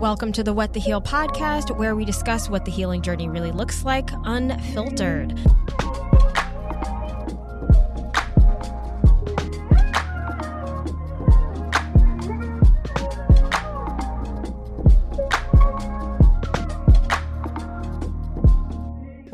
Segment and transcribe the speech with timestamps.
[0.00, 3.52] Welcome to the What the Heal podcast, where we discuss what the healing journey really
[3.52, 5.38] looks like, unfiltered.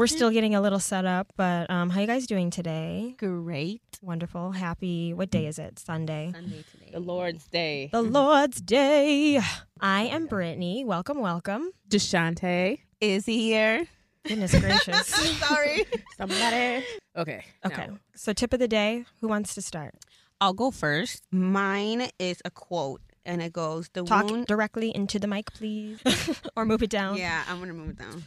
[0.07, 3.17] We're still getting a little set up, but um, how you guys doing today?
[3.19, 3.83] Great.
[4.01, 4.53] Wonderful.
[4.53, 5.13] Happy.
[5.13, 5.81] What day is it?
[5.81, 6.31] Sunday.
[6.33, 6.91] Sunday today.
[6.93, 7.89] The Lord's Day.
[7.91, 9.41] The Lord's Day.
[9.81, 10.85] I am Brittany.
[10.85, 11.73] Welcome, welcome.
[11.89, 12.79] Deshante.
[13.01, 13.85] Is he here?
[14.25, 15.09] Goodness gracious.
[15.41, 15.85] Sorry.
[16.17, 16.87] Somebody.
[17.17, 17.45] Okay.
[17.65, 17.87] Okay.
[17.89, 17.99] now.
[18.15, 19.07] So, tip of the day.
[19.21, 19.97] Who wants to start?
[20.41, 21.25] I'll go first.
[21.33, 26.01] Mine is a quote, and it goes, "The Talk wound." directly into the mic, please,
[26.57, 27.17] or move it down.
[27.19, 28.25] Yeah, I'm gonna move it down.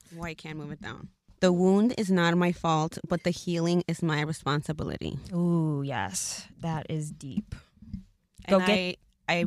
[0.14, 1.08] Why I can't move it down?
[1.40, 5.18] The wound is not my fault, but the healing is my responsibility.
[5.34, 7.54] Ooh, yes, that is deep.
[8.48, 9.44] Go and get- I, I,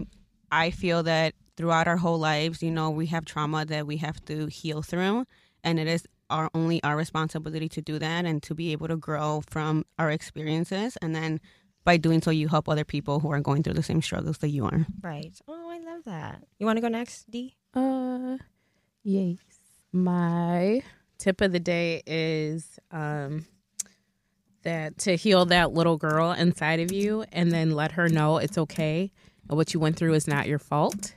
[0.51, 4.23] I feel that throughout our whole lives, you know, we have trauma that we have
[4.25, 5.25] to heal through,
[5.63, 8.97] and it is our only our responsibility to do that and to be able to
[8.97, 11.39] grow from our experiences, and then
[11.87, 14.49] by doing so, you help other people who are going through the same struggles that
[14.49, 14.85] you are.
[15.01, 15.31] Right.
[15.47, 16.43] Oh, I love that.
[16.59, 17.55] You want to go next, D?
[17.73, 18.35] Uh,
[19.03, 19.37] yes.
[19.93, 20.81] My
[21.17, 23.45] tip of the day is um
[24.63, 28.57] that to heal that little girl inside of you, and then let her know it's
[28.57, 29.13] okay.
[29.47, 31.15] And what you went through is not your fault,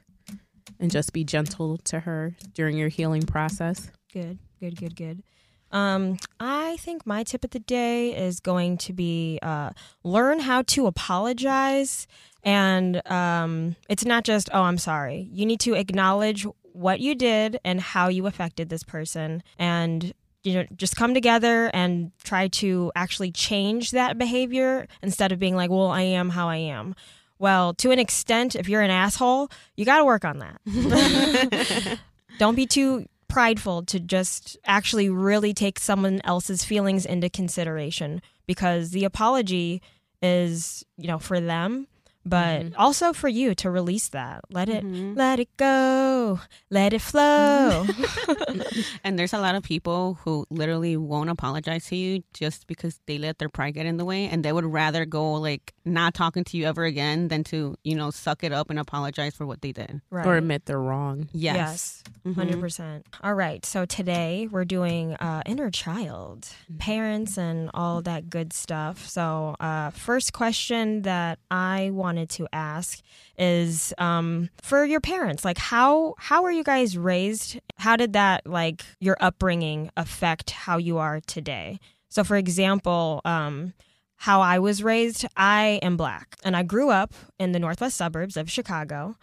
[0.79, 3.91] and just be gentle to her during your healing process.
[4.12, 5.25] Good, good, good, good.
[5.73, 9.71] Um, I think my tip of the day is going to be uh,
[10.03, 12.07] learn how to apologize.
[12.43, 15.29] And um, it's not just, oh, I'm sorry.
[15.33, 19.43] You need to acknowledge what you did and how you affected this person.
[19.59, 20.12] And
[20.43, 25.55] you know, just come together and try to actually change that behavior instead of being
[25.55, 26.95] like, well, I am how I am.
[27.39, 31.99] Well, to an extent, if you're an asshole, you got to work on that.
[32.39, 38.91] Don't be too prideful to just actually really take someone else's feelings into consideration because
[38.91, 39.81] the apology
[40.22, 41.87] is, you know, for them,
[42.25, 44.41] but also for you to release that.
[44.50, 46.41] Let it let it go.
[46.70, 47.86] Let it flow.
[49.04, 53.19] And there's a lot of people who literally won't apologize to you just because they
[53.19, 56.44] let their pride get in the way and they would rather go like not talking
[56.44, 59.62] to you ever again than to, you know, suck it up and apologize for what
[59.62, 60.00] they did.
[60.10, 60.26] right.
[60.26, 61.28] Or admit they're wrong.
[61.32, 61.56] Yes.
[61.56, 62.34] Yes, Mhm.
[62.60, 63.02] 100%.
[63.22, 63.64] All right.
[63.64, 66.48] So today we're doing uh, inner child,
[66.78, 69.08] parents, and all that good stuff.
[69.08, 73.00] So, uh, first question that I wanted to ask
[73.38, 77.60] is um, for your parents, like how how were you guys raised?
[77.76, 81.78] How did that like your upbringing affect how you are today?
[82.09, 83.75] So, for example, um,
[84.16, 88.37] how I was raised, I am black, and I grew up in the northwest suburbs
[88.37, 89.15] of Chicago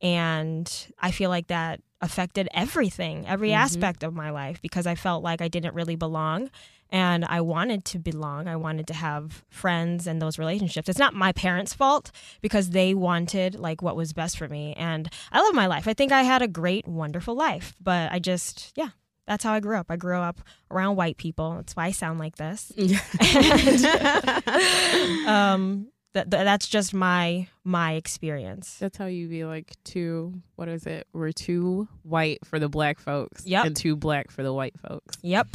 [0.00, 0.70] and
[1.00, 5.40] I feel like that affected everything, every aspect of my life because I felt like
[5.40, 6.50] I didn't really belong
[6.90, 8.48] and I wanted to belong.
[8.48, 10.88] I wanted to have friends and those relationships.
[10.88, 12.10] It's not my parents' fault
[12.40, 15.88] because they wanted like what was best for me and I love my life.
[15.88, 18.90] I think I had a great wonderful life, but I just yeah,
[19.26, 19.86] that's how I grew up.
[19.90, 21.56] I grew up around white people.
[21.56, 22.72] That's why I sound like this.
[22.76, 23.86] And,
[25.26, 28.78] um that, that that's just my my experience.
[28.78, 30.40] That's how you be like two.
[30.54, 31.06] What is it?
[31.12, 33.66] We're too white for the black folks, Yep.
[33.66, 35.18] and too black for the white folks.
[35.22, 35.48] Yep,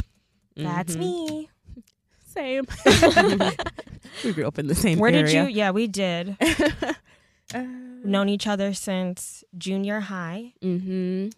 [0.56, 0.98] that's Mhm.
[1.00, 1.50] me.
[2.26, 2.64] Same.
[4.24, 4.98] we grew up in the same.
[4.98, 5.44] Where did you?
[5.44, 6.36] Yeah, we did.
[7.54, 7.64] Uh,
[8.02, 10.54] Known each other since junior high.
[10.62, 11.28] mm-hmm.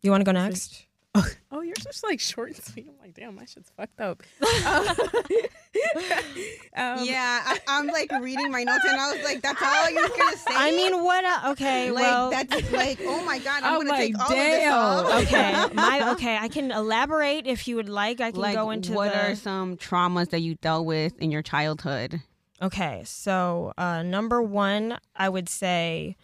[0.00, 0.86] You want to go next?
[1.14, 2.86] Oh, yours just like short and sweet.
[2.88, 4.22] I'm like, damn, my shit's fucked up.
[4.40, 4.46] um,
[7.04, 10.36] yeah, I, I'm like reading my notes and I was like, that's all you're gonna
[10.38, 10.54] say.
[10.54, 11.22] I mean, what?
[11.24, 14.30] Uh, okay, like well, that's like, oh my god, I'm I'm gonna take like, all
[14.34, 14.72] damn.
[14.72, 15.22] of this off.
[15.22, 16.38] okay, my okay.
[16.38, 18.22] I can elaborate if you would like.
[18.22, 19.32] I can like, go into what the.
[19.32, 22.22] are some traumas that you dealt with in your childhood?
[22.62, 26.16] Okay, so uh, number one, I would say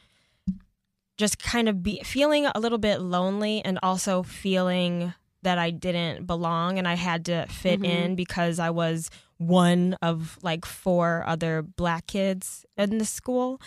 [1.19, 5.13] just kind of be feeling a little bit lonely and also feeling
[5.43, 7.85] that I didn't belong and I had to fit Mhm.
[7.87, 13.61] in because I was one of like four other black kids in the school.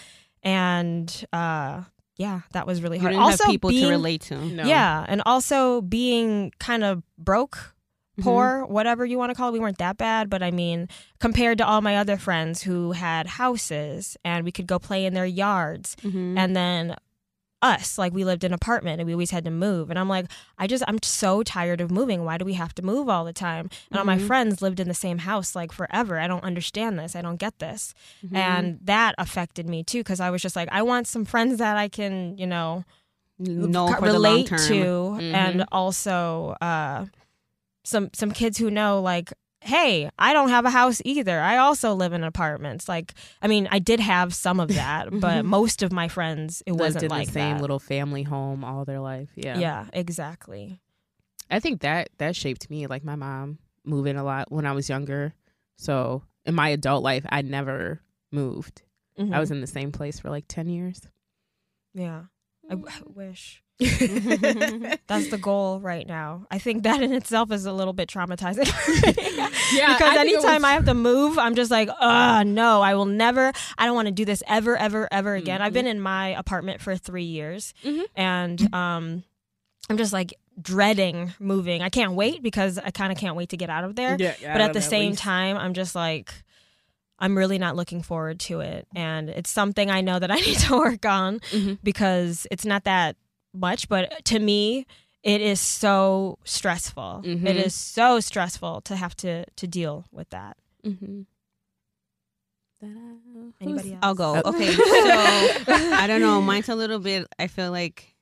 [0.44, 1.84] And uh,
[2.18, 3.12] yeah, that was really hard.
[3.14, 4.38] didn't also, have people being, to relate to.
[4.38, 4.64] No.
[4.64, 7.76] Yeah, and also being kind of broke
[8.20, 8.24] Mhm.
[8.24, 9.54] poor, whatever you want to call it.
[9.54, 10.90] We weren't that bad, but I mean,
[11.20, 15.14] compared to all my other friends who had houses and we could go play in
[15.14, 16.38] their yards, Mhm.
[16.38, 16.96] and then
[17.62, 19.90] us, like we lived in an apartment and we always had to move.
[19.90, 20.26] And I'm like,
[20.58, 22.26] I just, I'm so tired of moving.
[22.26, 23.70] Why do we have to move all the time?
[23.92, 24.28] And all my Mhm.
[24.28, 26.20] friends lived in the same house like forever.
[26.20, 27.16] I don't understand this.
[27.16, 27.94] I don't get this.
[28.26, 28.36] Mhm.
[28.36, 31.78] And that affected me too, because I was just like, I want some friends that
[31.78, 32.84] I can, you know,
[33.40, 34.84] know ca- for the long relate to,
[35.20, 35.34] Mhm.
[35.34, 37.06] and also uh,
[37.84, 39.34] some some kids who know like.
[39.64, 41.40] Hey, I don't have a house either.
[41.40, 42.90] I also live in apartments.
[42.90, 46.72] Like, I mean, I did have some of that, but most of my friends, it
[46.72, 47.62] Lived wasn't in like the same that.
[47.62, 49.30] little family home all their life.
[49.36, 49.60] Yeah.
[49.60, 50.80] yeah, exactly.
[51.50, 52.88] I think that that shaped me.
[52.88, 55.34] Like my mom moving a lot when I was younger.
[55.78, 58.82] So in my adult life, I never moved.
[59.20, 59.34] Mhm.
[59.34, 61.02] I was in the same place for like ten years.
[61.94, 62.24] Yeah.
[62.70, 63.62] I w- wish.
[65.08, 66.46] That's the goal right now.
[66.52, 68.68] I think that in itself is a little bit traumatizing.
[69.74, 72.94] Yeah, because I anytime was- I have to move, I'm just like, uh no, I
[72.96, 73.54] will never.
[73.78, 75.62] I don't want to do this ever, ever, ever again.
[75.62, 78.04] I've been in my apartment for three years, Mhm.
[78.16, 79.24] and um,
[79.90, 81.82] I'm just like dreading moving.
[81.82, 84.18] I can't wait because I kind of can't wait to get out of there.
[84.20, 86.34] Yeah, but at the same time, I'm just like.
[87.24, 88.88] I'm really not looking forward to it.
[88.96, 91.78] And it's something I know that I need to work on Mhm.
[91.84, 93.16] because it's not that
[93.54, 94.86] much, but to me,
[95.24, 97.22] it is so stressful.
[97.26, 97.46] Mhm.
[97.46, 100.58] It is so stressful to have to to deal with that.
[100.86, 101.22] Mm-hmm.
[103.62, 104.00] Anybody else?
[104.02, 104.42] I'll go.
[104.44, 104.50] Oh.
[104.50, 106.42] Okay, so I don't know.
[106.52, 107.28] Mine's a little bit.
[107.38, 108.16] I feel like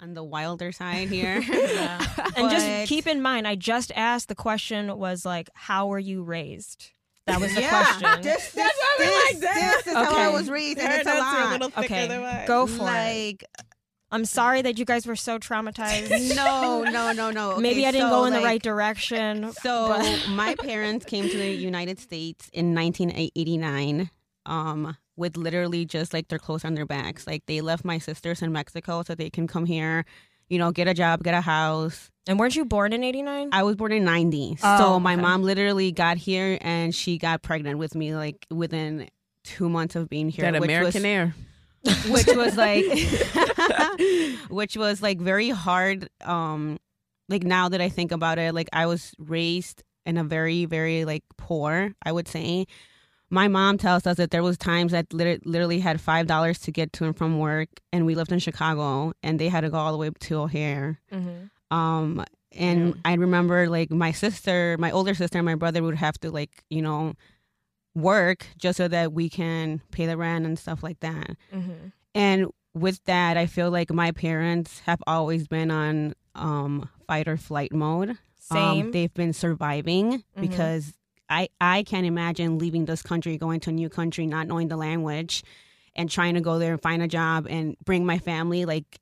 [0.00, 1.42] on the wilder side here.
[1.52, 2.04] Yeah.
[2.36, 6.22] And just keep in mind, I just asked the question was like, how were you
[6.22, 6.90] raised?
[7.26, 8.22] That was the Yeah, question.
[8.22, 9.82] This, this, That's why we this, like that.
[9.84, 11.78] this is how I was raised, and it's a lot.
[11.84, 12.84] okay, go for it.
[12.84, 13.44] like
[14.12, 16.36] I'm sorry that you guys were so traumatized.
[16.36, 17.56] no, no, no, no.
[17.58, 19.50] Maybe I didn't so, go in the right direction.
[19.62, 24.10] So but- my parents came to the United States in 1989
[24.44, 27.26] um with literally just like their clothes on their backs.
[27.26, 30.04] Like they left my sisters in Mexico so they can come here,
[30.48, 32.10] you know, get a job, get a house.
[32.26, 33.50] and weren't you born in '89?
[33.52, 34.58] I was born in 90.
[34.62, 35.22] Oh, so my okay.
[35.22, 39.08] mom literally got here and she got pregnant with me like within
[39.44, 41.34] 2 months of being here, That which American was Air.
[42.08, 42.84] Which was like
[44.50, 46.78] which was like very hard um
[47.28, 51.04] like now that i think about it like i was raised in a very very
[51.04, 52.66] like poor i would say
[53.30, 56.70] my mom tells us that there was times that lit- literally had five dollars to
[56.70, 59.76] get to and from work and we lived in chicago and they had to go
[59.78, 61.76] all the way to o'hare Mm-hmm.
[61.76, 62.24] um
[62.54, 62.94] and Yeah.
[63.06, 66.62] i remember like my sister my older sister and my brother would have to like
[66.68, 67.14] you know
[67.94, 71.88] work just so that we can pay the rent and stuff like that Mm-hmm.
[72.14, 77.36] and with that, I feel like my parents have always been on um, fight or
[77.36, 78.16] flight mode.
[78.40, 78.86] Same.
[78.86, 80.40] Um, they've been surviving Mhm.
[80.40, 80.94] because
[81.28, 84.78] I I can't imagine leaving this country, going to a new country, not knowing the
[84.78, 85.42] language,
[85.94, 88.64] and trying to go there and find a job and bring my family.
[88.64, 88.98] Like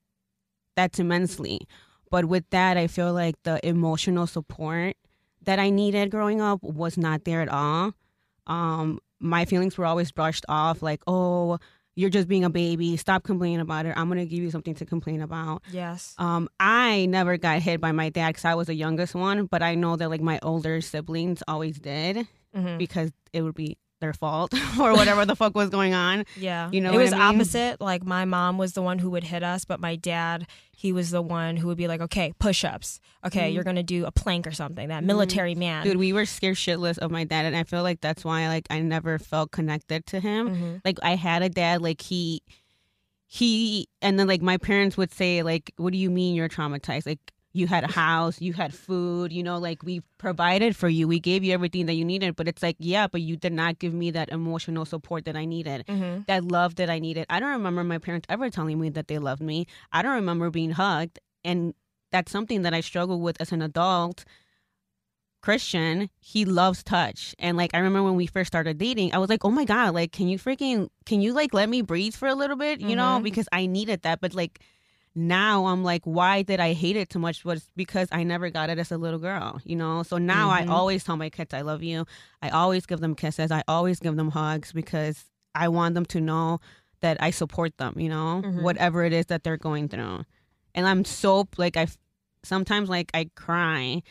[0.75, 1.61] that's immensely.
[2.09, 4.97] But with that, I feel like the emotional support
[5.43, 7.93] that I needed growing up was not there at all.
[8.51, 11.57] Um, my feelings were always brushed off, like, oh,
[11.95, 12.97] you're just being a baby.
[12.97, 13.93] Stop complaining about it.
[13.97, 15.61] I'm gonna give you something to complain about.
[15.71, 16.15] yes.
[16.17, 19.61] Um, I never got hit by my dad because I was the youngest one, but
[19.61, 22.77] I know that like my older siblings always did Mm-hmm.
[22.77, 26.25] because it would be their fault or whatever the fuck was going on.
[26.35, 26.69] Yeah.
[26.71, 27.35] You know it was I mean?
[27.39, 27.79] opposite.
[27.79, 30.45] Like my mom was the one who would hit us, but my dad,
[30.75, 32.99] he was the one who would be like, okay, push ups.
[33.25, 33.53] Okay, Mhm.
[33.53, 34.89] you're going to do a plank or something.
[34.89, 35.07] That Mhm.
[35.07, 35.85] military man.
[35.85, 38.67] Dude, we were scared shitless of my dad, and I feel like that's why like
[38.69, 40.55] I never felt connected to him.
[40.55, 42.41] hmm Like I had a dad, like he,
[43.27, 47.05] he, and then like my parents would say like, "What do you mean you're traumatized?
[47.05, 47.19] Like
[47.53, 51.19] you had a house, you had food, you know, like we provided for you, we
[51.19, 53.93] gave you everything that you needed." But it's like, yeah, but you did not give
[53.93, 55.85] me that emotional support that I needed.
[55.87, 57.25] hmm that love that I needed.
[57.29, 59.65] I don't remember my parents ever telling me that they loved me.
[59.91, 61.19] I don't remember being hugged.
[61.43, 61.73] And
[62.11, 64.23] that's something that I struggle with as an adult.
[65.41, 67.33] Christian, he loves touch.
[67.39, 69.95] And like I remember when we first started dating, I was like, "Oh my god,
[69.95, 72.95] like can you freaking can you like let me breathe for a little bit, you
[72.95, 73.23] know, Mhm.
[73.23, 74.59] because I needed that." But like
[75.15, 77.43] now I'm like, why did I hate it so much?
[77.43, 80.03] Was because I never got it as a little girl, you know?
[80.03, 80.51] So now Mhm.
[80.53, 82.05] I always tell my kids I love you.
[82.41, 83.51] I always give them kisses.
[83.51, 86.59] I always give them hugs because I want them to know
[87.01, 88.61] that I support them, you know, Mhm.
[88.61, 90.23] whatever it is that they're going through.
[90.73, 91.87] And I'm so like I
[92.43, 94.01] sometimes like I cry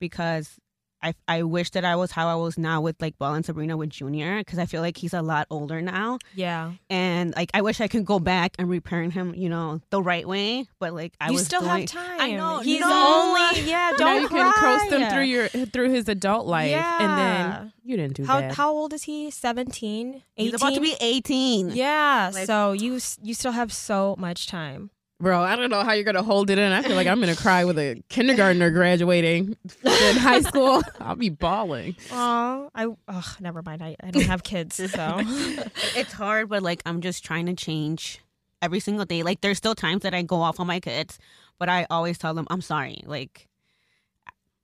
[0.00, 0.58] because
[1.02, 3.76] I I wish that I was how I was now with like Bell and Sabrina
[3.76, 6.72] with Junior because I feel like he's a lot older now Yeah.
[6.90, 10.26] and like I wish I could go back and reparent him, you know, the right
[10.26, 10.66] way.
[10.80, 12.20] But like I you was still doing, have time.
[12.20, 12.88] I know, He's no.
[12.90, 13.92] only yeah.
[13.96, 14.98] Don't you can coast cry.
[14.98, 17.58] him through your through his adult life, and Yeah.
[17.60, 18.52] then you didn't do How bad.
[18.54, 19.30] how old is he?
[19.30, 20.08] 17?
[20.08, 20.22] 18?
[20.36, 21.70] He's about to be eighteen.
[21.70, 22.30] Yeah.
[22.34, 24.90] Like- so you you still have so much time.
[25.20, 26.70] Bro, I don't know how you're gonna hold it in.
[26.70, 30.80] I feel like I'm gonna cry with a kindergartner graduating in high school.
[31.00, 31.96] I'll be bawling.
[32.12, 33.82] Oh, I ugh, never mind.
[33.82, 35.16] I, I don't have kids, so
[35.96, 38.20] It's hard, but like I'm just trying to change
[38.62, 39.24] every single day.
[39.24, 41.18] Like there's still times that I go off on my kids,
[41.58, 43.02] but I always tell them I'm sorry.
[43.04, 43.47] Like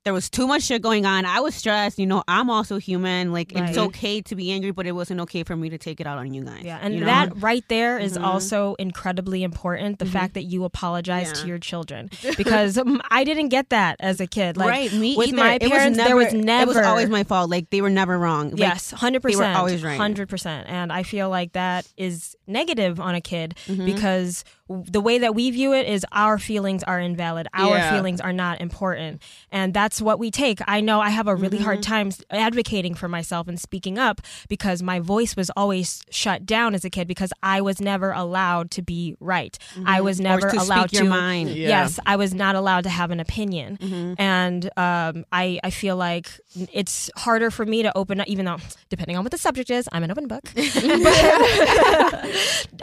[0.05, 1.25] there was too much shit going on.
[1.25, 1.99] I was stressed.
[1.99, 3.33] You know, I'm also human.
[3.33, 3.71] Like Right.
[3.71, 6.19] it's okay to be angry, but it wasn't okay for me to take it out
[6.19, 6.63] on you guys.
[6.63, 7.07] Yeah, and you know?
[7.07, 8.23] that right there is Mhm.
[8.25, 9.99] also incredibly important.
[9.99, 10.11] The Mhm.
[10.13, 14.27] fact that you apologize to your children because um, I didn't get that as a
[14.27, 14.59] kid.
[14.59, 15.37] Like, right, me with either.
[15.39, 16.71] my parents, there was never.
[16.73, 17.49] It was always my fault.
[17.49, 18.51] Like they were never wrong.
[18.51, 19.41] Like, yes, hundred percent.
[19.43, 19.97] they were always right.
[19.97, 23.87] hundred percent, and I feel like that is negative on a kid Mhm.
[23.87, 27.93] because the way that we view it is our feelings are invalid, our Yeah.
[27.95, 29.21] feelings are not important,
[29.53, 30.61] and that's what we take.
[30.67, 31.93] I know I have a really hard Mm-hmm.
[31.93, 36.85] time advocating for myself and speaking up because my voice was always shut down as
[36.85, 39.57] a kid because I was never allowed to be right.
[39.85, 40.25] I was Mm-hmm.
[40.25, 41.11] Never to allowed speak your to.
[41.11, 41.51] mind.
[41.51, 41.69] Yeah.
[41.69, 44.15] Yes, I was not allowed to have an opinion, Mhm.
[44.19, 46.31] and um, I I feel like
[46.73, 48.57] it's harder for me to open up, even though
[48.89, 50.45] depending on what the subject is, I'm an open book.
[50.55, 52.25] But,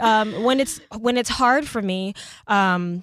[0.00, 2.14] um, when it's when it's hard for me.
[2.46, 3.02] Um,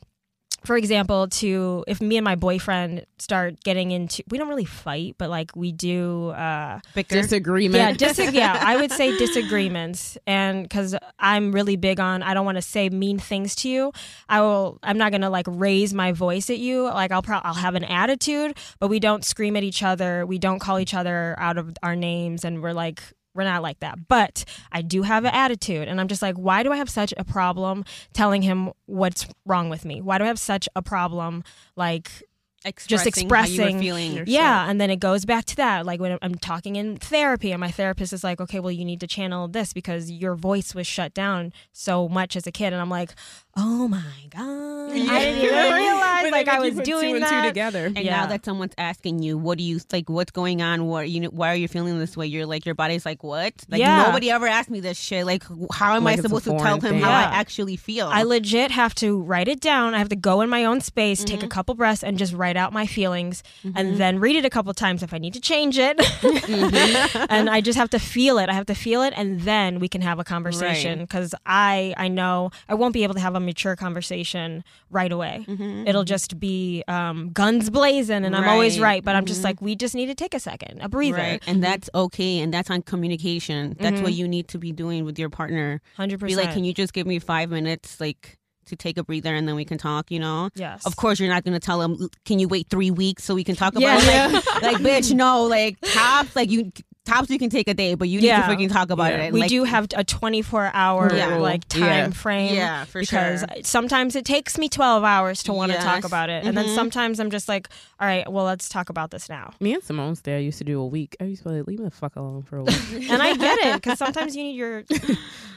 [0.66, 5.16] for example, to if me and my boyfriend start getting into, we don't really fight,
[5.18, 6.30] but like we do.
[6.30, 7.16] Uh, Bicker.
[7.16, 8.02] Disagreement.
[8.02, 12.46] yeah, dis- yeah, I would say disagreements, and because I'm really big on, I don't
[12.46, 13.94] want to say mean things to you.
[14.28, 14.80] I will.
[14.84, 16.84] I'm not gonna like raise my voice at you.
[16.84, 20.26] Like I'll probably I'll have an attitude, but we don't scream at each other.
[20.26, 23.02] We don't call each other out of our names, and we're like.
[23.36, 26.63] We're not like that, but I do have an attitude, and I'm just like, why
[26.63, 30.01] do I have such a problem telling him what's wrong with me?
[30.01, 31.43] Why do I have such a problem,
[31.75, 32.24] like
[32.66, 34.12] expressing, how you expressing were feeling.
[34.13, 35.86] your- yeah, and then it goes back to that.
[35.86, 39.00] Like when I'm talking in therapy, and my therapist is like, "Okay, well, you need
[39.00, 42.82] to channel this because your voice was shut down so much as a kid." And
[42.82, 43.12] I'm like,
[43.56, 47.48] "Oh my god, I didn't even realize like I was doing two and that." two
[47.50, 47.86] together.
[47.86, 48.18] And Yeah.
[48.22, 50.10] now that someone's asking you, what do you like?
[50.10, 50.86] What's going on?
[50.86, 51.30] What you know?
[51.30, 52.28] Why are you feeling this way?
[52.28, 53.54] You're like, your body's like, what?
[53.70, 54.04] Like Yeah.
[54.04, 55.25] nobody ever asked me this shit.
[55.25, 57.00] Like, how am Like I supposed to tell him thing.
[57.01, 58.08] how I actually feel?
[58.08, 59.94] I legit have to write it down.
[59.94, 61.48] I have to go in my own space, take a Mm-hmm.
[61.50, 63.98] couple breaths, and just write out my feelings, and mm-hmm.
[63.98, 65.98] then read it a couple times if I need to change it.
[65.98, 67.25] Mm-hmm.
[67.29, 68.50] and I just have to feel it.
[68.50, 71.00] I have to feel it, and then we can have a conversation.
[71.00, 75.46] Because I, I know I won't be able to have a mature conversation right away.
[75.48, 76.08] Mm-hmm, It'll mm-hmm.
[76.08, 78.89] just be um, guns blazing, and I'm always Right.
[78.89, 79.03] right.
[79.03, 81.18] But I'm just like, we just need to take a second, a breather.
[81.18, 81.44] Right.
[81.48, 82.39] And that's okay.
[82.39, 83.75] And that's on communication.
[83.79, 85.82] That's what you need to be doing with your partner.
[85.96, 86.46] Hundred Be percent.
[86.46, 88.38] like, can you just give me five minutes, like,
[88.70, 90.50] to take a breather and then we can talk, you know?
[90.56, 90.86] Yes.
[90.86, 93.44] Of course, you're not going to tell them, can you wait three weeks so we
[93.44, 94.30] can talk about Yeah.
[94.30, 94.34] it?
[94.34, 95.44] Like, like, bitch, no.
[95.44, 96.72] Like, tops, like, you.
[97.10, 98.46] Tops you can take a day, but you need Yeah.
[98.48, 99.24] to freaking talk about Yeah.
[99.25, 99.34] it.
[99.34, 101.38] we Like, do have a 24 hour Yeah.
[101.38, 102.10] like time Yeah.
[102.12, 103.63] frame Yeah, for because sure.
[103.63, 106.75] sometimes it takes me 12 hours to want to talk about it and then Mhm.
[106.75, 107.68] sometimes i'm just like
[108.00, 110.80] all right well let's talk about this now Me and Simone's dad used to do
[110.80, 111.16] a week.
[111.20, 112.75] I used to be like, leave me the fuck alone for a week.
[113.10, 114.84] and i get it because sometimes you need your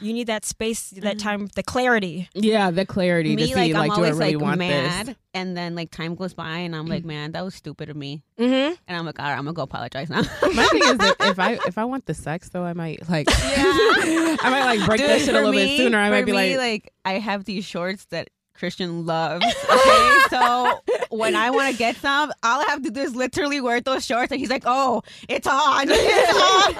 [0.01, 3.73] you need that space that time the clarity yeah, the clarity me, to see, like,
[3.73, 5.15] like, I'm do I always really like want mad, this?
[5.33, 8.23] And then like time goes by, and I'm like, man, that was stupid of me,
[8.37, 8.75] mm-hmm.
[8.87, 10.21] and I'm like, all right, I'm gonna go apologize now.
[10.41, 13.27] My thing is that if I if I want the sex though, I might like
[13.31, 15.97] I might like break that shit a little me- bit sooner.
[15.97, 19.45] I might be me, like, I have these shorts that Christian loves.
[19.45, 23.59] Okay, so when I want to get some, all I have to do is literally
[23.61, 26.73] wear those shorts, and he's like, "Oh, it's on, it's on."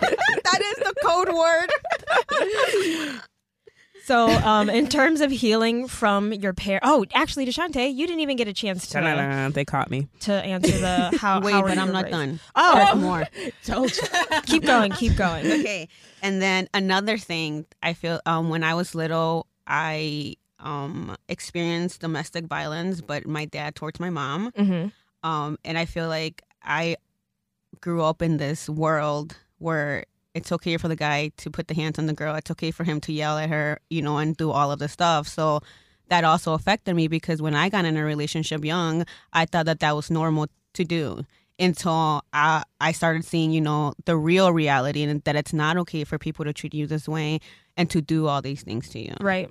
[0.44, 1.70] that is the code word.
[4.04, 8.36] So um in terms of healing from your pair oh actually deshante you didn't even
[8.38, 10.08] get a chance to "Ta-da-da," they caught me.
[10.22, 12.12] to answer the how Wait, how but I'm not raised.
[12.12, 12.40] done.
[12.56, 13.24] oh There's more.
[13.66, 14.04] Told you.
[14.46, 15.88] keep going keep going okay.
[16.22, 22.46] And then another thing, I feel um, when I was little, I um, experienced domestic
[22.46, 24.52] violence, but my dad towards my mom.
[24.52, 24.88] mm-hmm.
[25.30, 26.96] Um, and I feel like I
[27.82, 32.00] grew up in this world where it's okay for the guy to put the hands
[32.00, 32.36] on the girl.
[32.36, 34.88] It's okay for him to yell at her, you know, and do all of the
[34.88, 35.28] stuff.
[35.28, 35.62] So
[36.10, 39.80] that also affected me because when I got in a relationship young, I thought that
[39.80, 41.26] that was normal to do
[41.60, 46.04] until I, I started seeing, you know, the real reality and that it's not okay
[46.04, 47.40] for people to treat you this way
[47.78, 49.50] and to do all these things to you right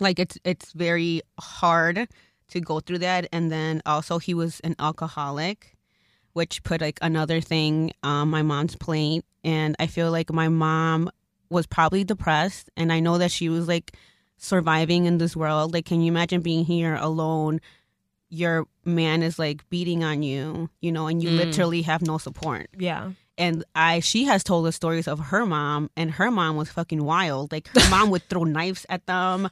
[0.00, 2.08] like it's it's very hard
[2.48, 5.73] to go through that and then also he was an alcoholic
[6.34, 9.24] which put like another thing on my mom's plate.
[9.42, 11.10] And i feel like my mom
[11.50, 12.68] was probably depressed.
[12.76, 13.96] And i know that she was like
[14.36, 15.72] surviving in this world.
[15.72, 17.60] Like can you imagine being here alone?
[18.30, 21.36] Your man is like beating on you you know and you Mm.
[21.36, 22.68] literally have no support.
[22.76, 26.70] Yeah and I she has told us stories of her mom, and her mom was
[26.70, 27.52] fucking wild.
[27.52, 29.50] Like her mom would throw knives at them.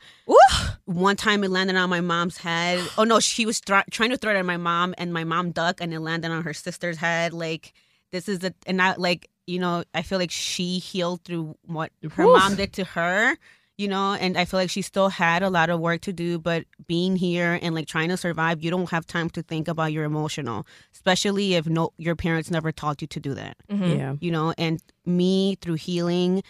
[0.84, 2.80] One time it landed on my mom's head.
[2.98, 5.50] Oh no, she was thr- trying to throw it at my mom, and my mom
[5.50, 7.32] ducked, and it landed on her sister's head.
[7.32, 7.72] Like
[8.10, 11.90] this is a and I like you know I feel like she healed through what
[12.12, 12.38] her Oof.
[12.38, 13.36] mom did to her.
[13.82, 16.38] You know and i feel like she still had a lot of work to do
[16.48, 19.90] but being here and like trying to survive you don't have time to think about
[19.96, 20.58] your emotional
[20.96, 23.98] especially if no your parents never taught you to do that Mhm.
[23.98, 24.12] Yeah.
[24.20, 24.80] you know and
[25.20, 26.42] me through healing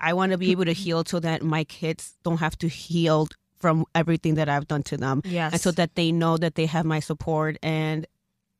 [0.00, 3.28] i want to be able to heal so that my kids don't have to heal
[3.62, 5.52] from everything that i've done to them Yes.
[5.52, 8.06] and so that they know that they have my support and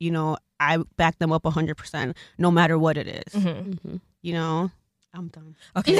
[0.05, 3.33] you know i back them up 100% no matter what it is.
[3.43, 3.79] Mhm.
[3.79, 4.01] Mhm.
[4.23, 4.71] you know
[5.15, 5.95] i'm done Okay.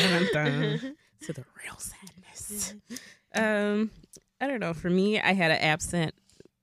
[0.00, 0.96] And I'm done.
[1.22, 2.74] to the real sadness.
[3.36, 3.90] Um,
[4.40, 4.74] I don't know.
[4.74, 6.14] For me, I had an absent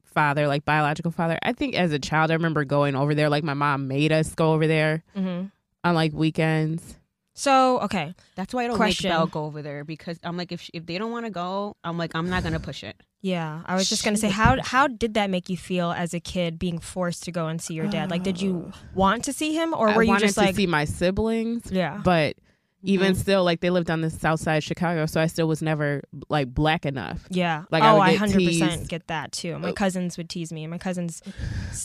[0.06, 1.38] father, like biological father.
[1.44, 3.28] I think as a child, I remember going over there.
[3.30, 5.46] Like my mom made us go over there hmm
[5.84, 6.96] on like weekends.
[7.34, 9.08] So okay, that's why i don't Question.
[9.10, 11.32] make belle go over there because i'm like if, she, if they don't want to
[11.32, 14.60] go i'm like i'm not gonna push it yeah, I was just gonna say how
[14.64, 17.76] how did that make you feel as a kid being forced to go and see
[17.76, 18.10] your dad?
[18.10, 20.56] Like, did you want to see him, or I were you wanted just to like,
[20.56, 22.36] see my siblings, yeah, but
[22.82, 23.18] even Mhm.
[23.18, 26.02] still, like they lived on the south side of Chicago, so I still was never
[26.30, 27.28] like black enough.
[27.30, 27.66] yeah?
[27.70, 29.60] Like, oh, I hundred percent get that too.
[29.60, 29.74] My Oh.
[29.74, 30.66] cousins would tease me.
[30.66, 31.22] My cousins,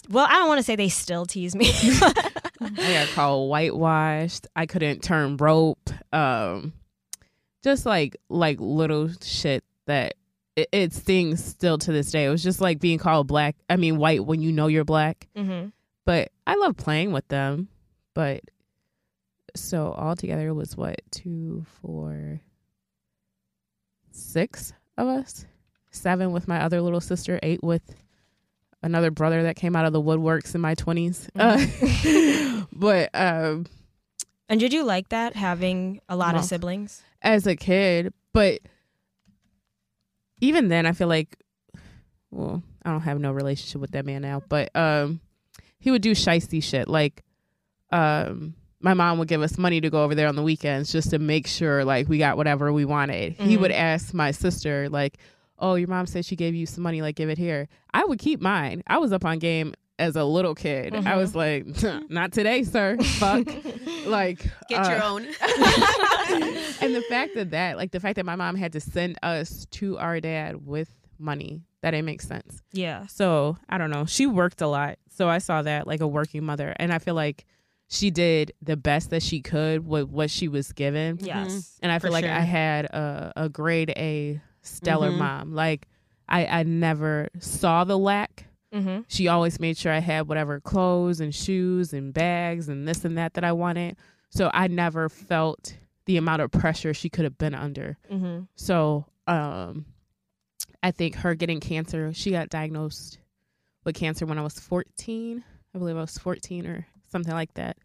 [0.09, 1.71] well, I don't want to say they still tease me.
[2.61, 4.47] I got called whitewashed.
[4.57, 5.91] I couldn't turn rope.
[6.13, 6.73] Um,
[7.63, 10.15] just like like little shit that
[10.57, 12.25] it, it stings still to this day.
[12.25, 13.57] It was just like being called black.
[13.69, 15.29] I mean white when you know you're black.
[15.37, 15.67] hmm
[16.05, 17.69] But I love playing with them.
[18.15, 18.43] But
[19.55, 22.41] so altogether was what two, four,
[24.11, 25.45] six of us,
[25.91, 27.95] seven with my other little sister, eight with
[28.87, 31.29] another brother that came out of the woodworks in my 20s.
[31.37, 33.67] Uh, but um,
[34.49, 36.39] And did you like that having a lot No.
[36.39, 37.03] of siblings?
[37.23, 38.61] as a kid, but
[40.41, 41.37] even then, I feel like,
[42.31, 45.21] well, I don't have no relationship with that man now, but um,
[45.79, 46.89] he would do shisty shit.
[46.89, 47.25] Like,
[47.91, 51.11] um, my mom would give us money to go over there on the weekends just
[51.11, 53.33] to make sure like we got whatever we wanted.
[53.33, 53.61] He Mhm.
[53.61, 55.19] would ask my sister like,
[55.59, 57.03] "Oh, your mom said she gave you some money.
[57.03, 58.83] Like, give it here." I would keep mine.
[58.87, 60.95] I was up on game as a little kid.
[60.95, 61.17] I Mhm.
[61.17, 61.67] was like,
[62.11, 63.47] "Not today, sir." Fuck.
[64.07, 65.23] like, get your uh, own
[66.81, 69.67] and the fact that that, like the fact that my mom had to send us
[69.73, 72.63] to our dad with money, that didn't make sense.
[72.73, 73.07] yeah.
[73.07, 74.05] So I don't know.
[74.05, 74.99] She worked a lot.
[75.09, 76.75] So I saw that like a working mother.
[76.77, 77.47] And I feel like
[77.89, 81.19] she did the best that she could with what she was given.
[81.23, 81.79] Yes.
[81.83, 82.35] And I feel like sure.
[82.35, 85.19] I had a, a grade A stellar Mhm.
[85.19, 85.53] mom.
[85.55, 85.89] Like
[86.29, 88.47] I, I never saw the lack.
[88.75, 89.03] Mm-hmm.
[89.09, 93.17] She always made sure I had whatever clothes and shoes and bags and this and
[93.17, 93.97] that that I wanted.
[94.31, 95.77] So I never felt
[96.07, 97.97] the amount of pressure she could have been under.
[98.13, 98.41] Mm-hmm.
[98.57, 99.87] So um
[100.83, 103.19] I think her getting cancer, she got diagnosed
[103.85, 105.43] with cancer when I was 14.
[105.75, 107.77] I believe I was 14 or something like that.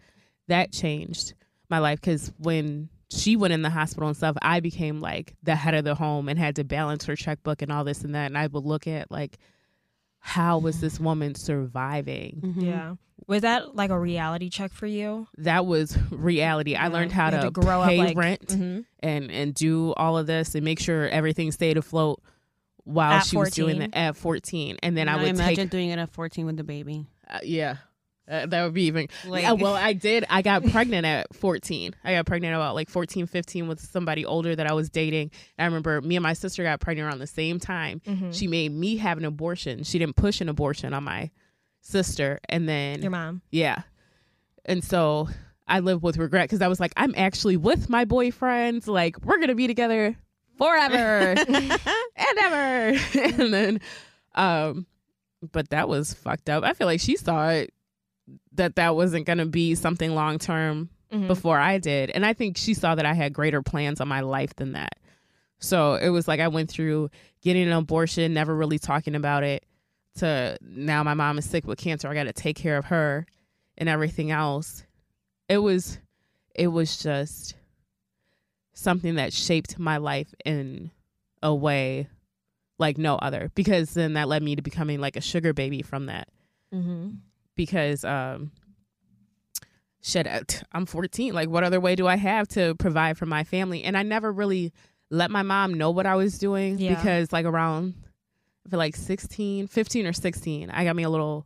[0.48, 1.34] That changed
[1.70, 5.56] my life cuz when she went in the hospital and stuff, I became like the
[5.56, 8.28] head of the home and had to balance her checkbook and all this and that
[8.28, 9.38] and I would look at like
[10.19, 12.41] how was this woman surviving?
[12.43, 12.63] Mhm.
[12.65, 12.95] Yeah.
[13.28, 15.28] Was that like a reality check for you?
[15.38, 16.76] That was reality.
[16.76, 18.80] I learned how to, to grow up pay like- rent Mm-hmm.
[19.00, 22.21] and and do all of this and make sure everything stayed afloat
[22.84, 23.91] while At she was doing 14?
[23.91, 26.58] that at 14 and then i Now would imagine take doing it at 14 with
[26.58, 27.78] the baby uh, yeah
[28.32, 31.94] uh, that would be even Like- yeah, well i did i got pregnant at 14
[32.04, 35.65] i got pregnant about like 14 15 with somebody older that i was dating i
[35.65, 38.32] remember me and my sister got pregnant around the same time Mm-hmm.
[38.32, 41.30] she made me have an abortion she didn't push an abortion on my
[41.82, 43.41] sister and then Your mom.
[43.52, 43.82] yeah.
[44.65, 45.28] And so
[45.67, 48.86] I live with regret because I was like, I'm actually with my boyfriend.
[48.88, 50.15] Like, we're going to be together
[50.60, 50.96] forever
[51.48, 53.00] and ever.
[53.41, 53.82] and then,
[54.36, 54.86] um,
[55.52, 56.63] but that was fucked up.
[56.63, 57.74] I feel like she saw it
[58.54, 61.28] that that wasn't going to be something long term Mhm.
[61.28, 62.10] before I did.
[62.12, 64.94] And I think she saw that I had greater plans on my life than that.
[65.60, 67.10] So it was like I went through
[67.41, 69.65] getting an abortion, never really talking about it,
[70.20, 72.08] to now my mom is sick with cancer.
[72.08, 73.26] I got to take care of her
[73.78, 74.84] and everything else.
[75.50, 76.00] It was,
[76.56, 77.56] it was just
[78.74, 80.91] something that shaped my life in
[81.44, 82.08] a way
[82.80, 86.06] like no other because then that led me to becoming like a sugar baby from
[86.08, 86.28] that
[86.74, 87.10] Mm-hmm.
[87.56, 88.52] Because um
[90.02, 93.44] shit uh, i'm 14 like what other way do i have to provide for my
[93.44, 93.84] family?
[93.84, 94.74] And i never really
[95.10, 96.96] let my mom know what i was doing Yeah.
[96.96, 97.94] because like around
[98.70, 101.46] feel like 16 15 or 16 i got me a little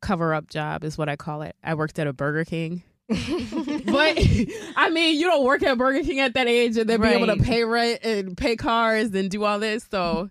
[0.00, 1.54] cover up job is what i call it.
[1.62, 2.82] I worked at a burger king.
[3.10, 4.18] But
[4.76, 7.26] i mean you don't work at burger king at that age and then be able
[7.26, 9.86] to pay rent and pay cars and do all this.
[9.90, 10.30] So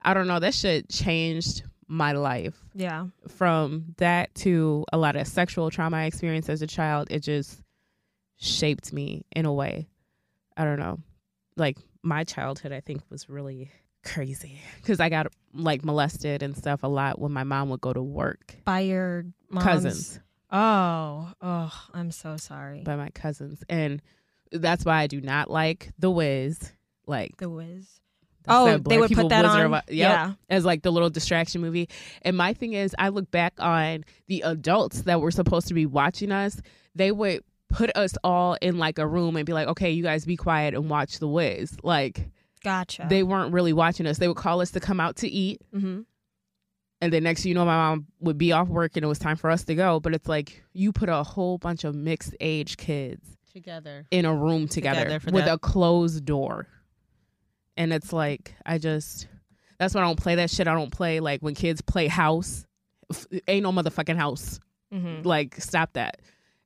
[0.00, 0.38] i don't know.
[0.38, 3.06] That shit changed my life Yeah.
[3.28, 7.62] from that to a lot of sexual trauma I experienced as a child, it just
[8.36, 9.88] shaped me in a way.
[10.56, 10.98] I don't know.
[11.56, 13.70] like my childhood I think was really
[14.04, 17.92] crazy because I got like molested and stuff a lot when my mom would go
[17.92, 18.54] to work.
[18.64, 20.20] By your mom's Cousins,
[20.50, 22.82] Oh, oh, I'm so sorry.
[22.84, 24.00] by my cousins, and
[24.52, 26.72] that's why I do not like The Wiz.
[27.06, 28.00] Like the Wiz.
[28.46, 29.70] That's Oh, they would put that Wizard on.
[29.72, 29.82] Yep.
[29.88, 30.32] Yeah.
[30.48, 31.88] as like the little distraction movie.
[32.22, 35.86] And my thing is, I look back on the adults that were supposed to be
[35.86, 36.60] watching us.
[36.94, 40.24] They would put us all in like a room and be like, "Okay, you guys
[40.24, 42.28] be quiet and watch The Wiz." Like
[42.62, 43.06] Gotcha.
[43.10, 44.18] they weren't really watching us.
[44.18, 46.02] They would call us to come out to eat, hmm
[47.02, 49.18] and then next thing you know, my mom would be off work and it was
[49.18, 50.00] time for us to go.
[50.00, 54.06] But it's like you put a whole bunch of mixed age kids Together.
[54.10, 55.54] in a room together, Together with that.
[55.54, 56.66] a closed door.
[57.76, 59.26] And it's like I just
[59.78, 60.66] that's why I don't play that shit.
[60.68, 62.66] I don't play like when kids play house.
[63.10, 64.58] F- ain't no motherfucking house.
[64.92, 66.20] hmm Like stop that.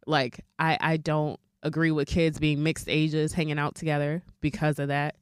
[0.07, 4.89] Like I I don't agree with kids being mixed ages hanging out together because of
[4.89, 5.17] that.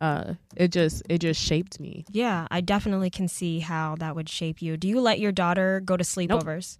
[0.00, 2.04] Uh it just it just shaped me.
[2.10, 4.76] Yeah, I definitely can see how that would shape you.
[4.76, 6.78] Do you let your daughter go to sleepovers?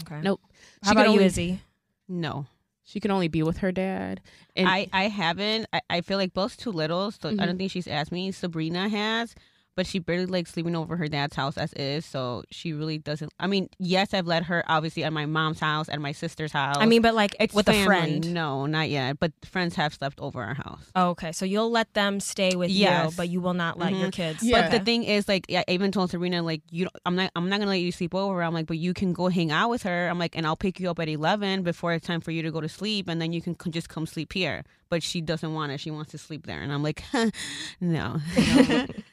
[0.00, 0.20] Okay.
[0.22, 0.40] Nope.
[0.82, 1.60] How She about you, only- Izzy?
[2.08, 2.46] No.
[2.90, 4.20] She can only be with her dad.
[4.56, 5.66] And I, I haven't.
[5.72, 7.46] I, I feel like both too little, so I Mhm.
[7.46, 8.32] don't think she's asked me.
[8.32, 9.36] Sabrina has,
[9.76, 13.32] but she barely likes sleeping over her dad's house as is, so she really doesn't.
[13.38, 16.76] I mean, yes, I've let her obviously at my mom's house and my sister's house.
[16.78, 17.82] I mean, but like it's with family.
[17.82, 18.34] a friend.
[18.34, 19.18] No, not yet.
[19.18, 20.84] But friends have slept over our house.
[20.94, 23.14] Oh, okay, so you'll let them stay with you, Yes.
[23.16, 24.12] but you will not let your Mhm.
[24.12, 24.42] kids.
[24.42, 24.62] Yeah.
[24.62, 27.30] But the thing is, like, yeah, I even told Serena, like, you, don't, I'm not,
[27.36, 28.42] I'm not gonna let you sleep over.
[28.42, 30.08] I'm like, but you can go hang out with her.
[30.08, 32.50] I'm like, and I'll pick you up at eleven before it's time for you to
[32.50, 34.62] go to sleep, and then you can c- just come sleep here.
[34.90, 35.80] But she doesn't want it.
[35.80, 37.02] She wants to sleep there, and I'm like,
[37.80, 38.18] no.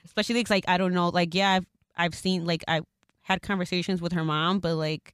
[0.05, 2.83] Especially because, like, I don't know, like, yeah, I've, I've seen, like, I've
[3.21, 5.13] had conversations with her mom, but like,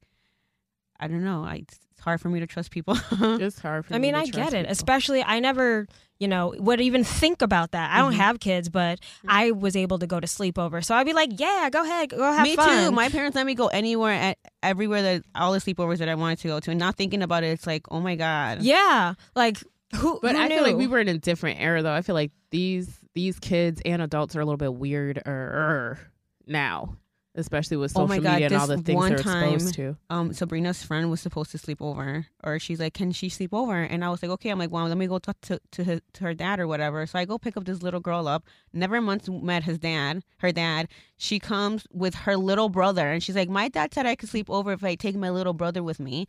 [0.98, 1.44] I don't know.
[1.44, 2.96] I, it's hard for me to trust people.
[3.12, 4.58] it's hard for I me mean, to I trust get it.
[4.62, 4.72] people.
[4.72, 5.86] Especially, I never,
[6.18, 7.90] you know, would even think about that.
[7.90, 8.16] I don't Mhm.
[8.16, 11.68] have kids, but I was able to go to sleepover, so I'd be like, "Yeah,
[11.70, 12.92] go ahead, go have me fun." Me too.
[12.92, 16.38] My parents let me go anywhere, at, everywhere that all the sleepovers that I wanted
[16.38, 18.62] to go to, and not thinking about it, it's like, oh my god.
[18.62, 19.58] yeah, like
[19.96, 20.18] who?
[20.22, 21.92] But who I feel like we were in a different era, though.
[21.92, 25.98] I feel like these these kids and adults are a little bit weirder
[26.46, 26.96] now,
[27.34, 29.94] especially with Oh social my God, media and all the things one they're exposed time-
[29.94, 29.96] to.
[30.10, 33.82] um Sabrina's friend was supposed to sleep over or she's like can she sleep over?
[33.82, 34.50] And I was like okay.
[34.50, 37.06] I'm like well let me go talk to to, his, to her dad or whatever.
[37.06, 38.44] So I go pick up this little girl up.
[38.72, 40.88] Never once met his dad her dad.
[41.16, 44.50] She comes with her little brother and she's like my dad said I could sleep
[44.50, 46.26] over if I take my little brother with me.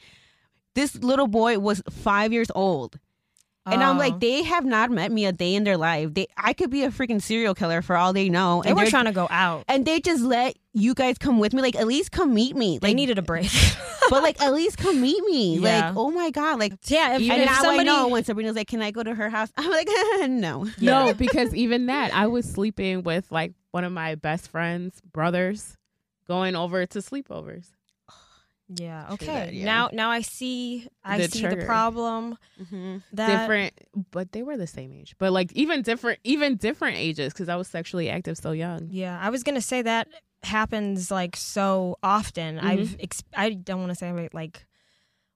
[0.76, 3.00] This little boy was five years old
[3.66, 4.00] and I'm Oh.
[4.00, 6.84] like they have not met me a day in their life they I could be
[6.84, 9.28] a freaking serial killer for all they know they and were they're- trying to go
[9.30, 9.64] out.
[9.68, 12.78] and they just let you guys come with me like at least come meet me
[12.80, 13.50] They like needed a break.
[14.10, 15.58] but like at least come meet me.
[15.58, 15.88] Yeah.
[15.88, 18.24] Like, oh my god, like yeah, if, even and if now somebody, I know when
[18.24, 19.52] Sabrina's like, Can I go to her house?
[19.58, 19.88] I'm like,
[20.30, 20.66] no.
[20.78, 21.06] Yeah.
[21.06, 25.76] No, because even that, I was sleeping with like one of my best friends' brothers,
[26.28, 27.68] going over to sleepovers.
[28.68, 29.26] Yeah, okay.
[29.26, 29.66] that, yeah.
[29.66, 31.62] Now, now I see, I The see trigger.
[31.62, 32.38] the problem.
[32.62, 32.98] Mm-hmm.
[33.14, 33.74] That different,
[34.12, 35.16] but they were the same age.
[35.20, 38.88] But like even different, even different ages, because I was sexually active so young.
[38.92, 40.08] Yeah, I was gonna say that
[40.44, 42.58] happens like so often.
[42.58, 42.64] Mhm.
[42.64, 44.66] I've ex- I don't want to say it, like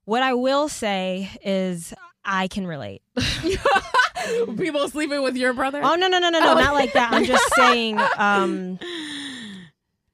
[0.06, 1.94] what I will say is
[2.26, 3.02] I can relate.
[4.58, 5.82] People sleeping with your brother.
[5.84, 6.60] Oh no no no no no Oh.
[6.60, 7.12] not like that.
[7.14, 8.80] I'm just saying um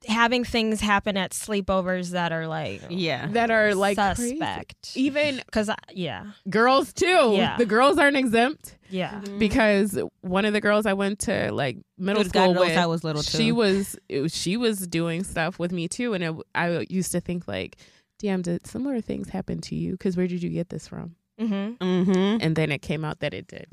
[0.08, 3.28] having things happen at sleepovers that are like Yeah.
[3.34, 4.30] that are like crazy.
[4.38, 4.91] suspect.
[4.96, 6.26] Even Cuz yeah.
[6.50, 7.34] girls too.
[7.34, 7.58] Yeah.
[7.58, 9.22] The girls aren't exempt Yeah.
[9.38, 13.04] because one of the girls I went to like middle Dude, school with, I was
[13.04, 13.38] little too.
[13.38, 17.12] she was it was- she was doing stuff with me too, and it, I used
[17.13, 17.78] to think like,
[18.20, 19.91] damn, did similar things happen to you?
[19.94, 21.15] Because where did you get this from?
[21.39, 21.78] Mhm.
[21.80, 22.38] Mm-hmm.
[22.41, 23.68] And then it came out that it did.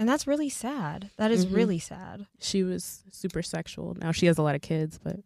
[0.00, 1.10] And that's really sad.
[1.16, 1.54] That is Mhm.
[1.56, 2.26] really sad.
[2.40, 3.96] She was super sexual.
[4.00, 5.16] Now she has a lot of kids, but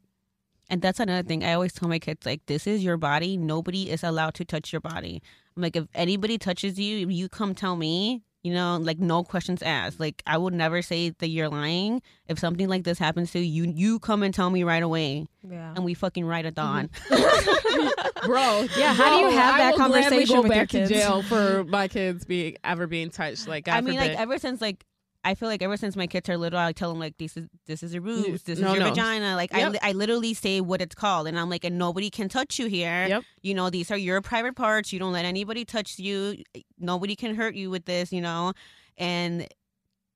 [0.73, 1.45] And that's another thing.
[1.45, 3.37] I always tell my kids, like, this is your body.
[3.37, 5.23] Nobody is allowed to touch your body.
[5.55, 8.23] I'm like, if anybody touches you, you come tell me.
[8.43, 10.01] You know, like no questions asked.
[10.01, 12.03] Like I would never say that you're lying.
[12.27, 15.75] If something like this happens to you, you come and tell me right away, Yeah.
[15.77, 16.91] and we fucking ride at dawn.
[17.09, 18.27] Mm-hmm.
[18.27, 20.91] bro, Yeah, how do you have I that conversation go with your back to kids?
[20.91, 23.47] jail for my kids being ever being touched.
[23.47, 24.85] Like, God I mean, like ever since like
[25.25, 27.49] I feel like ever since my kids are little, I tell them like this is
[27.67, 28.91] this is your boobs, this No, is your no.
[28.91, 29.37] vagina.
[29.37, 29.73] Like I Yep.
[29.75, 32.67] li- I literally say what it's called, and I'm like, and nobody can touch you
[32.67, 33.07] here.
[33.09, 33.23] Yep.
[33.43, 34.93] You know, these are your private parts.
[34.93, 36.43] You don't let anybody touch you.
[36.79, 38.13] Nobody can hurt you with this.
[38.13, 38.53] You know,
[38.99, 39.47] and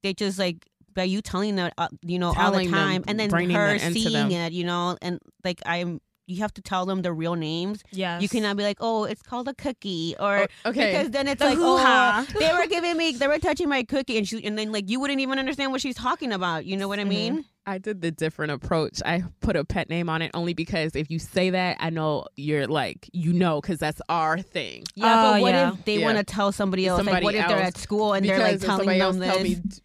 [0.03, 3.05] they just like by you telling them, uh, you know, all Telling the them, time,
[3.07, 4.31] and then her seeing them.
[4.33, 7.83] it, you know, and like I'm you have to tell them the real names.
[7.93, 8.23] Yes.
[8.23, 10.93] You cannot be like, oh, it's called a cookie, or Oh, okay.
[10.93, 12.27] because then it's The like, hoo-ha.
[12.29, 14.91] oh, they were giving me, they were touching my cookie, and she, and then like
[14.91, 16.65] you wouldn't even understand what she's talking about.
[16.67, 17.09] You know what I Mhm.
[17.09, 17.45] mean?
[17.69, 19.03] I did the different approach.
[19.05, 22.27] I put a pet name on it only because if you say that, I know
[22.37, 24.85] you're like, you know, because that's our thing.
[24.95, 25.73] Yeah, but Oh, what yeah.
[25.73, 26.05] if they Yeah.
[26.07, 26.99] want to tell somebody else?
[27.01, 29.43] Somebody like, what if they're at school and they're like telling else them tell this?
[29.49, 29.77] me d-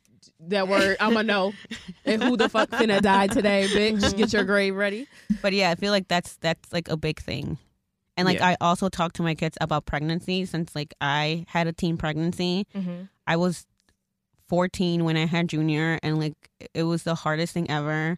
[0.48, 1.54] that word, I'ma know.
[2.06, 4.00] and who the fuck finna die today, bitch?
[4.02, 5.08] Just get your grave ready.
[5.42, 7.58] But yeah, I feel like that's that's like a big thing.
[8.18, 8.50] And like Yeah.
[8.50, 12.68] I also talk to my kids about pregnancy since like I had a teen pregnancy.
[12.76, 13.10] Mhm.
[13.26, 13.66] I was
[14.50, 16.34] 14 when I had Junior and like
[16.74, 18.18] it was the hardest thing ever.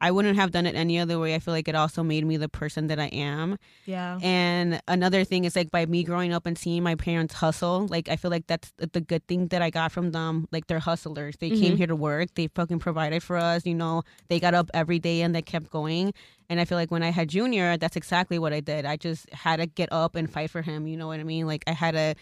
[0.00, 1.34] I wouldn't have done it any other way.
[1.34, 3.58] I feel like it also made me the person that I am.
[3.84, 4.18] Yeah.
[4.22, 8.08] And another thing is like by me growing up and seeing my parents hustle, like
[8.08, 10.48] I feel like that's the- good thing that I got from them.
[10.52, 11.36] Like they're hustlers.
[11.38, 11.78] They came Mhm.
[11.78, 12.30] here to work.
[12.34, 13.66] They fucking provided for us.
[13.66, 16.14] You know, they got up every day and they kept going.
[16.48, 18.84] And I feel like when I had Junior, that's exactly what I did.
[18.86, 20.86] I just had to get up and fight for him.
[20.86, 21.46] You know what I mean?
[21.46, 22.14] Like I had to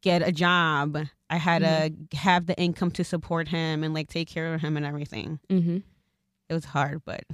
[0.00, 0.96] get a job.
[1.28, 4.76] I had to have the income to support him and like take care of him
[4.76, 5.40] and everything.
[5.50, 5.78] Mm-hmm.
[6.48, 7.24] It was hard, but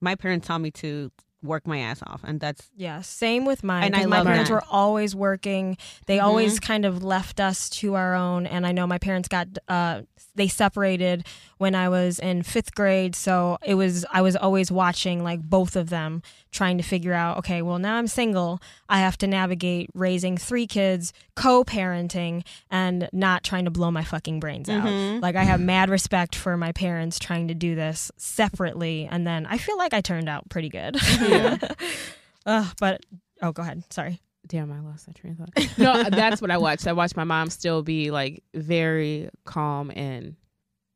[0.00, 1.10] my parents taught me to
[1.42, 3.84] work my ass off, and that's Yeah, same with mine.
[3.84, 4.54] And I my parents that.
[4.56, 5.78] were always working.
[6.04, 6.22] They Mhm.
[6.24, 8.46] always kind of left us to our own.
[8.46, 10.02] And I know my parents got uh,
[10.34, 11.24] they separated
[11.56, 13.16] when I was in fifth grade.
[13.16, 17.38] So it was I was always watching like both of them trying to figure out.
[17.38, 18.60] Okay, well now I'm single.
[18.90, 24.40] I have to navigate raising three kids, co-parenting, and not trying to blow my fucking
[24.40, 24.84] brains out.
[24.84, 25.20] Mhm.
[25.22, 29.46] Like I have mad respect for my parents trying to do this separately, and then
[29.46, 30.96] I feel like I turned out pretty good.
[31.20, 31.58] Yeah.
[32.46, 33.00] Ugh, but
[33.42, 33.82] oh, go ahead.
[33.90, 34.20] Sorry.
[34.46, 35.78] Damn, I lost that train of thought.
[35.78, 36.86] No, that's what I watched.
[36.86, 40.34] I watched my mom still be like very calm and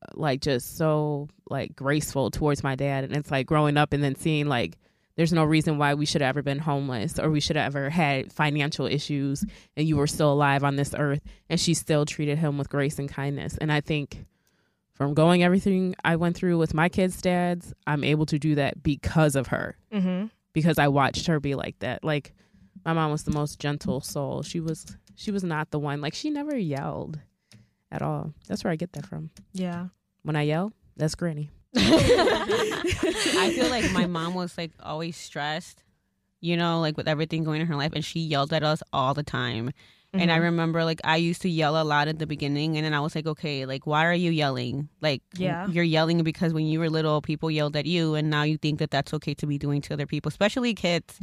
[0.02, 3.04] uh, like just so like graceful towards my dad.
[3.04, 4.76] And it's like growing up and then seeing like
[5.16, 7.88] there's no reason why we should have ever been homeless or we should have ever
[7.90, 9.44] had financial issues
[9.76, 12.98] and you were still alive on this earth and she still treated him with grace
[12.98, 13.56] and kindness.
[13.58, 14.26] And I think
[14.94, 18.82] from going everything I went through with my kids' dads, I'm able to do that
[18.82, 20.26] because of her Mm-hmm.
[20.52, 22.02] because I watched her be like that.
[22.04, 22.34] Like
[22.84, 24.42] my mom was the most gentle soul.
[24.42, 24.84] She was
[25.16, 27.20] she was not the one like she never yelled
[27.92, 28.34] at all.
[28.48, 29.30] That's where I get that from.
[29.52, 29.86] Yeah.
[30.24, 31.50] When I yell, that's Granny.
[33.36, 35.82] I feel like my mom was like always stressed,
[36.40, 39.14] you know, like with everything going in her life, and she yelled at us all
[39.14, 39.70] the time.
[40.16, 40.42] And I Mhm.
[40.42, 43.16] remember like I used to yell a lot at the beginning, and then I was
[43.16, 44.88] like, okay, like why are you yelling?
[45.00, 45.66] Like, Yeah.
[45.68, 48.78] you're yelling because when you were little, people yelled at you, and now you think
[48.78, 51.18] that that's okay to be doing to other people, especially kids,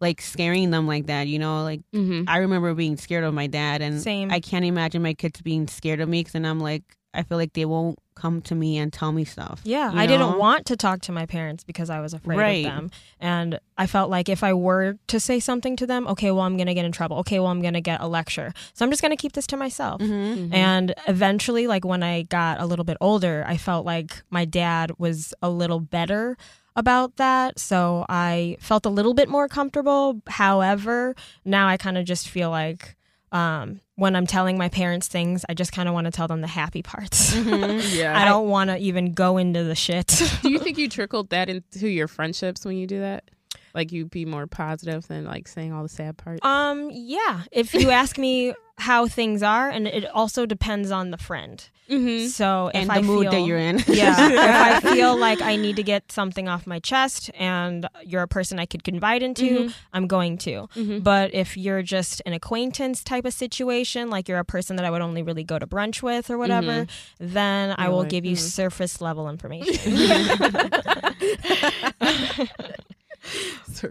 [0.00, 1.26] like scaring them like that.
[1.26, 2.28] You know, like Mm-hmm.
[2.28, 4.30] I remember being scared of my dad, and Same.
[4.30, 7.38] I can't imagine my kids being scared of me because then I'm like, I feel
[7.38, 9.60] like they won't come to me and tell me stuff.
[9.64, 12.66] Yeah, you I didn't want to talk to my parents because I was afraid Right.
[12.66, 12.90] of them.
[13.18, 16.56] And I felt like if I were to say something to them, okay, well, I'm
[16.56, 17.16] going to get in trouble.
[17.18, 18.52] Okay, well, I'm going to get a lecture.
[18.74, 20.02] So I'm just going to keep this to myself.
[20.02, 20.52] Mm-hmm.
[20.54, 24.92] And eventually, like when I got a little bit older, I felt like my dad
[24.98, 26.36] was a little better
[26.76, 27.58] about that.
[27.58, 30.20] So I felt a little bit more comfortable.
[30.28, 32.96] However, now I kind of just feel like
[33.32, 36.40] um, when I'm telling my parents things, I just kind of want to tell them
[36.40, 37.34] the happy parts.
[37.34, 37.80] Mm-hmm.
[37.98, 38.18] yeah.
[38.18, 40.22] I don't want to even go into the shit.
[40.40, 43.30] do you think you trickled that into your friendships when you do that?
[43.74, 46.40] Like you'd be more positive than like saying all the sad parts?
[46.44, 47.42] um, yeah.
[47.52, 51.68] If you ask me how things are, and it also depends on the friend.
[51.90, 52.26] mm-hmm.
[52.28, 53.78] So if and I the mood feel, that you're in.
[53.88, 58.22] yeah, if I feel like I need to get something off my chest, and you're
[58.22, 59.74] a person I could confide into, Mhm.
[59.92, 60.68] I'm going to.
[60.74, 61.00] Mm-hmm.
[61.00, 64.90] But if you're just an acquaintance type of situation, like you're a person that I
[64.90, 66.86] would only really go to brunch with or whatever,
[67.18, 68.38] then I You're will like, give you mm.
[68.38, 69.92] surface level information.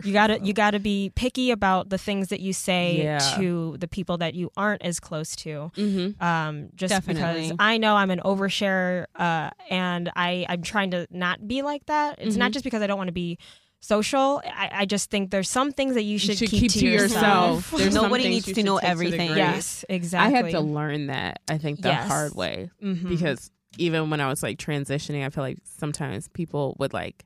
[0.03, 3.19] You gotta you gotta be picky about the things that you say Yeah.
[3.37, 5.71] to the people that you aren't as close to.
[5.75, 6.23] mm-hmm.
[6.23, 7.43] Um, just Definitely.
[7.43, 11.85] because I know I'm an oversharer, uh, and I I'm trying to not be like
[11.87, 12.19] that.
[12.19, 12.53] It's not Mhm.
[12.53, 13.37] just because I don't want to be
[13.81, 14.41] social.
[14.45, 16.85] I, I just think there's some things that you should, should keep, keep to, to
[16.87, 17.71] yourself.
[17.71, 17.71] yourself.
[17.79, 19.27] There's Nobody needs to know take to the everything.
[19.27, 19.37] grave.
[19.37, 21.39] Yes, I had to learn that.
[21.47, 22.07] I think the Yes.
[22.07, 23.07] hard way Mhm.
[23.07, 27.23] because even when I was like transitioning, I feel like sometimes people would like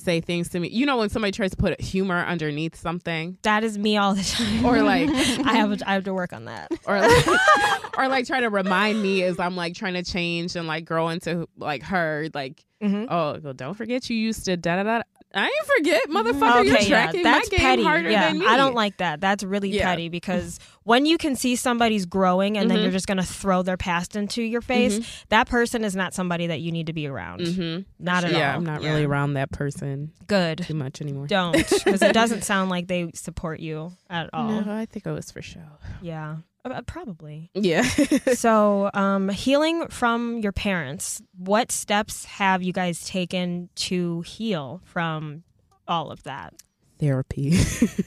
[0.00, 0.68] say things to me.
[0.68, 4.22] You know, when somebody tries to put humor underneath something, that is me all the
[4.22, 4.64] time.
[4.66, 5.08] or like,
[5.46, 6.70] I have I have to work on that.
[6.86, 7.26] or like,
[7.98, 11.08] or like try to remind me as I'm like trying to change and like grow
[11.08, 12.28] into like her.
[12.34, 15.02] Like, hmm oh, well, don't forget you used to da da da.
[15.32, 16.64] I ain't forget, motherfucker.
[16.64, 17.82] you're okay, yeah, tracking that's my game petty.
[17.84, 18.46] harder yeah, than me.
[18.46, 19.20] I don't like that.
[19.20, 19.84] That's really Yeah.
[19.84, 22.82] petty because when you can see somebody's growing and then Mhm.
[22.82, 26.60] you're just gonna throw their past into your face, that person is not somebody that
[26.60, 27.42] you need to be around.
[27.42, 27.82] Mm-hmm.
[28.04, 28.56] Not at Yeah, all.
[28.58, 28.90] I'm not Yeah.
[28.90, 30.58] really around that person Good.
[30.66, 31.28] too much anymore.
[31.28, 34.62] Don't, because it doesn't sound like they support you at all.
[34.62, 35.60] No, I think it was for show.
[36.02, 37.50] Yeah, Uh, uh, probably.
[37.54, 37.82] Yeah.
[38.34, 41.22] so, um, healing from your parents.
[41.36, 45.42] What steps have you guys taken to heal from
[45.88, 46.54] all of that?
[46.98, 47.50] Therapy.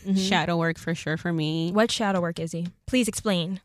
[0.04, 0.18] Mhm.
[0.30, 1.72] Shadow work for sure for me.
[1.72, 2.68] What shadow work is he?
[2.86, 3.62] Please explain.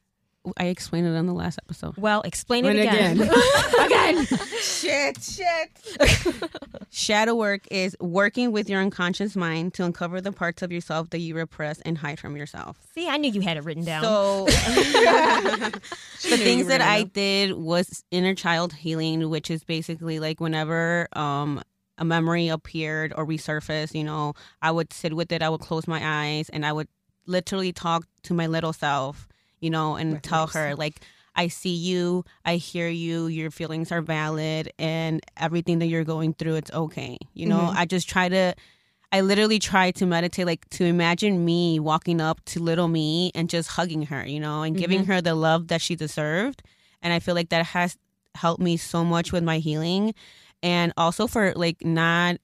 [0.56, 1.96] I explained it on the last episode.
[1.96, 3.20] Well, explain it again.
[3.20, 3.30] again.
[3.86, 4.26] Again.
[4.60, 6.50] shit, shit.
[6.90, 11.18] Shadow work is working with your unconscious mind to uncover the parts of yourself that
[11.18, 12.78] you repress and hide from yourself.
[12.94, 14.02] See, I knew you had it written down.
[14.02, 21.08] So the things that I did was inner child healing, which is basically like whenever
[21.12, 21.62] um
[21.98, 25.86] a memory appeared or resurfaced, you know, I would sit with it, I would close
[25.86, 26.88] my eyes and I would
[27.26, 29.27] literally talk to my little self,
[29.60, 31.00] you know, and tell her like
[31.34, 36.34] I see you, I hear you, your feelings are valid and everything that you're going
[36.34, 37.16] through it's okay.
[37.34, 37.76] You know, Mhm.
[37.76, 38.54] I just try to
[39.10, 43.48] I literally try to meditate, like to imagine me walking up to little me and
[43.48, 46.62] just hugging her, you know, and giving her the love that she deserved.
[47.00, 47.96] And I feel like that has
[48.34, 50.14] helped me so much with my healing.
[50.62, 52.36] And also for like not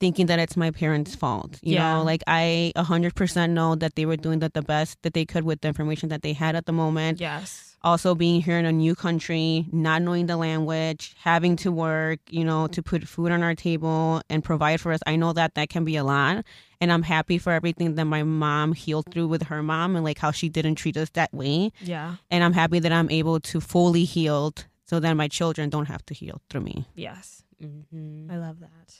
[0.00, 1.58] thinking that it's my parents' fault.
[1.62, 1.94] You Yeah.
[1.98, 5.44] know, like I 100% know that they were doing the, the best that they could
[5.44, 7.76] with the information that they had at the moment yes.
[7.82, 12.44] also being here in a new country, not knowing the language, having to work, you
[12.44, 15.00] know, to put food on our table and provide for us.
[15.06, 16.44] I know that that can be a lot.
[16.80, 20.18] And I'm happy for everything that my mom healed through with her mom and like
[20.18, 21.72] how she didn't treat us that way.
[21.82, 22.16] Yeah.
[22.30, 24.54] And I'm happy that I'm able to fully heal
[24.86, 26.86] so that my children don't have to heal through me.
[26.94, 27.42] Yes.
[27.60, 28.30] Mm-hmm.
[28.30, 28.94] I love that.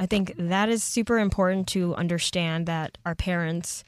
[0.00, 3.84] I think that is super important to understand that our parents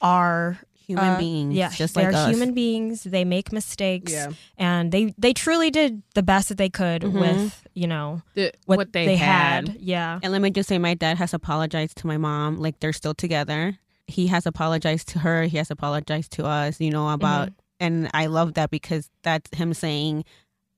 [0.00, 2.28] are Human uh, beings, Yeah, just they're like us.
[2.28, 3.04] human beings.
[3.04, 4.32] They make mistakes, Yeah.
[4.58, 7.20] and they they truly did the best that they could Mhm.
[7.20, 9.76] with you know The- what, what, they, had.
[9.78, 10.18] Yeah.
[10.22, 12.56] And let me just say, my dad has apologized to my mom.
[12.58, 13.78] Like they're still together.
[14.08, 15.44] He has apologized to her.
[15.44, 16.80] He has apologized to us.
[16.80, 20.24] You know about, and I love that because that's him saying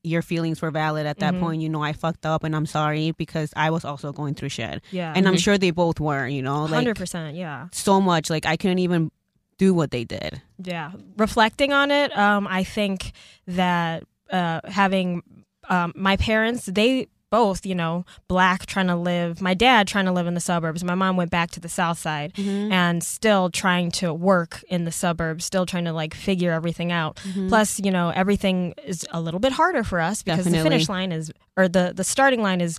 [0.05, 1.41] your feelings were valid at that Mhm.
[1.41, 1.63] point.
[1.63, 4.83] You know, I fucked up and I'm sorry because I was also going through shit.
[4.91, 5.13] Yeah.
[5.17, 6.27] And I'm sure they both were.
[6.29, 7.37] You know, like hundred percent.
[7.37, 7.69] Yeah.
[7.73, 8.31] so much.
[8.31, 9.11] Like I couldn't even
[9.59, 10.43] do what they did.
[10.63, 10.93] Yeah.
[11.17, 13.13] Reflecting on it, um, I think
[13.47, 15.23] that uh, having
[15.71, 20.13] um, my parents, they both, you know, black trying to live, my dad trying to
[20.13, 20.85] live in the suburbs.
[20.85, 24.93] My mom went back to the south side and still trying to work in the
[24.93, 27.17] suburbs, still trying to like figure everything out.
[27.17, 27.49] Mm-hmm.
[27.49, 31.11] Plus, you know, everything is a little bit harder for us because the finish line
[31.11, 32.79] is, or the, the starting line is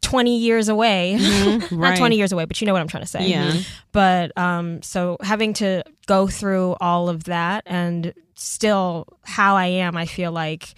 [0.00, 1.16] 20 years away.
[1.20, 1.70] Mhm.
[1.78, 3.54] Not 20 years away, but you know what I'm trying to say Yeah.
[3.92, 9.96] but um so having to go through all of that and still how i am
[9.96, 10.74] i feel like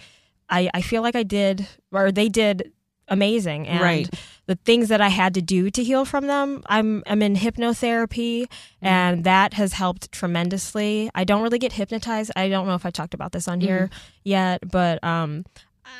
[0.57, 2.71] i i feel like i did or they did
[3.09, 4.09] amazing and Right.
[4.51, 8.35] the things that i had to do to heal from them i'm i'm in hypnotherapy
[8.43, 8.85] Mm-hmm.
[8.95, 12.91] and that has helped tremendously i don't really get hypnotized i don't know if i
[12.99, 14.29] talked about this on here Mm-hmm.
[14.35, 15.45] yet but um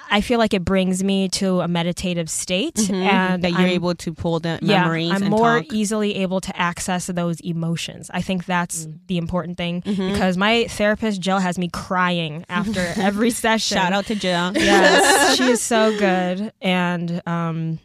[0.10, 2.94] I feel like it brings me to a meditative state, Mhm.
[3.06, 5.74] and that you're I'm- able to pull the yeah, memories I'm and more talk.
[5.74, 8.10] easily able to access those emotions.
[8.14, 10.12] I think that's the important thing Mhm.
[10.14, 13.78] because my therapist Jill has me crying after every session.
[13.78, 14.54] Shout out to Jill.
[14.56, 17.80] Yes, she is so good, and um,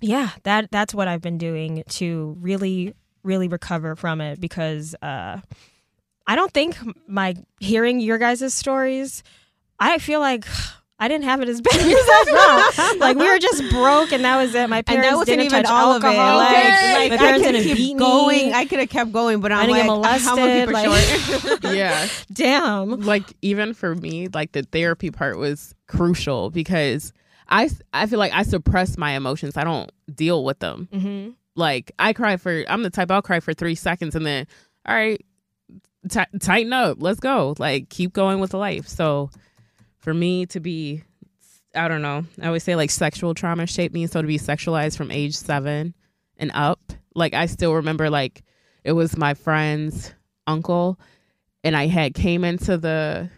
[0.00, 5.40] yeah, that that's what I've been doing to really, really recover from it because uh,
[6.26, 6.76] I don't think
[7.08, 9.22] my hearing your guys' stories,
[9.80, 10.46] I feel like.
[10.98, 13.00] I didn't have it as bad as I felt.
[13.00, 14.68] like we were just broke, and that was it.
[14.70, 16.14] My and parents that wasn't didn't even touch all alcohol.
[16.40, 16.54] of it.
[16.54, 16.94] Like, Okay.
[16.94, 18.46] like my I parents could didn't keep beat going.
[18.46, 18.52] me.
[18.54, 20.72] I could have kept going, but I'm I didn't get like, I'm gonna keep it
[20.72, 21.64] molested, short.
[21.76, 22.08] yeah.
[22.32, 23.00] Damn.
[23.02, 27.12] like even for me like the therapy part was crucial because
[27.48, 31.92] i i feel like i suppress my emotions i don't deal with them hmm like
[31.98, 34.46] i cry for i'm the type i'll cry for three seconds and then
[34.88, 35.24] all right
[36.08, 39.30] ti tighten up let's go like keep going with life so
[40.06, 41.02] for me to be
[41.74, 44.96] i don't know i always say like sexual trauma shaped me so to be sexualized
[44.96, 45.92] from age seven
[46.36, 46.92] and up.
[47.16, 48.44] Like i still remember like
[48.84, 50.14] it was my friend's
[50.46, 50.96] uncle
[51.64, 53.28] and i had came into the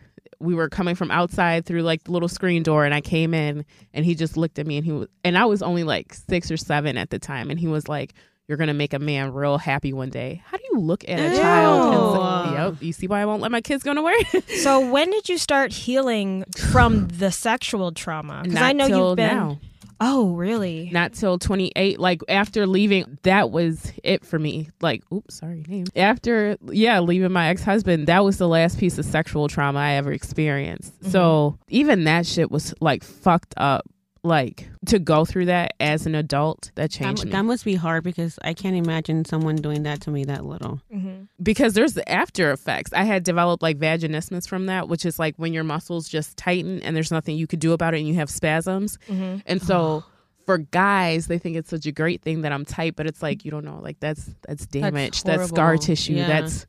[0.41, 3.65] we were coming from outside through like the little screen door and i came in
[3.95, 6.51] and he just looked at me and he was and i was only like six
[6.51, 8.13] or seven at the time and he was like
[8.49, 10.43] you're gonna make a man real happy one day.
[10.47, 13.43] How do you look at a child and say, yep you see why i won't
[13.43, 14.17] let my kids go nowhere?
[14.49, 18.41] So when did you start healing from the sexual trauma?
[18.43, 19.59] Because I know you've been now.
[20.01, 20.91] Oh, really?
[20.93, 24.71] not till 28 like after leaving that was it for me.
[24.81, 25.87] Like oops sorry name.
[25.95, 30.13] After yeah leaving my ex-husband that was the last piece of sexual trauma i ever
[30.13, 31.05] experienced.
[31.11, 31.63] So mm-hmm.
[31.69, 33.85] even that shit was like fucked up
[34.29, 37.75] like to go through that as an adult that That, changed me that must be
[37.75, 40.81] hard because I can't imagine someone doing that to me that little.
[40.95, 41.25] Mm-hmm.
[41.43, 45.35] because there's the after effects i had developed like vaginismus from that which is like
[45.37, 48.15] when your muscles just tighten and there's nothing you could do about it and you
[48.15, 49.39] have spasms Mm-hmm.
[49.47, 50.05] And so
[50.47, 53.45] for guys, they think it's such a great thing that I'm tight, but it's like
[53.45, 56.27] you don't know, like that's that's damage, that's, scar tissue, Yeah.
[56.27, 56.67] that's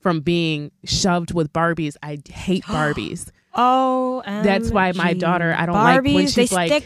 [0.00, 1.96] from being shoved with Barbies.
[2.02, 3.30] I hate Barbies.
[3.54, 6.84] Oh, that's why my daughter, I don't Barbies, like when they she's like stick.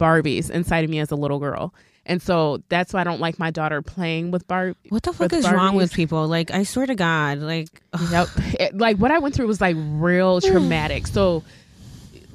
[0.00, 1.72] Barbies inside of me as a little girl.
[2.06, 4.76] And so that's why I don't like my daughter playing with Barb.
[4.88, 6.26] What the fuck With is wrong with people?
[6.26, 7.68] Like, I swear to God, like.
[8.10, 8.28] Yep.
[8.58, 11.06] It- like what I went through was like real traumatic.
[11.06, 11.44] So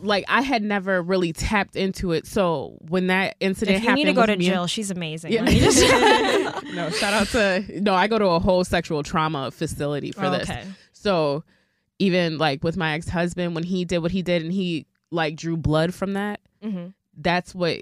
[0.01, 2.27] like I had never really tapped into it.
[2.27, 5.31] So when that incident If you happened, need to go to me Jill, she's amazing.
[5.33, 5.41] Yeah.
[5.41, 7.95] Let me just- no, shout out to no.
[7.95, 10.49] I go to a whole sexual trauma facility for this.
[10.49, 10.63] okay.
[10.93, 11.43] So
[11.97, 15.35] even like with my ex husband, when he did what he did and he like
[15.35, 16.87] drew blood from that, Mm-hmm.
[17.17, 17.81] That's what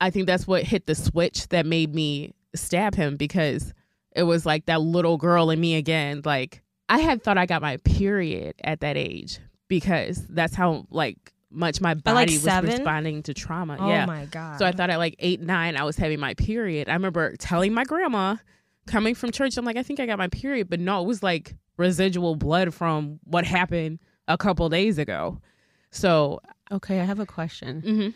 [0.00, 3.72] I think that's what hit the switch that made me stab him because
[4.14, 6.22] it was like that little girl in me again.
[6.24, 9.38] Like I had thought I got my period at that age
[9.68, 13.76] because that's how like much my body like, was responding to trauma.
[13.78, 14.06] Oh yeah.
[14.06, 14.58] my god.
[14.58, 16.88] So I thought at like eight, nine, I was having my period.
[16.88, 18.36] I remember telling my grandma
[18.86, 20.68] coming from church, I'm like, I think I got my period.
[20.68, 25.40] But no, it was like residual blood from what happened a couple days ago.
[25.90, 26.40] So,
[26.70, 27.80] okay, I have a question.
[27.80, 28.08] because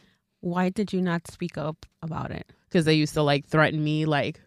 [0.42, 2.46] Why did you not speak up about it?
[2.68, 4.40] Because they used to like threaten me, like,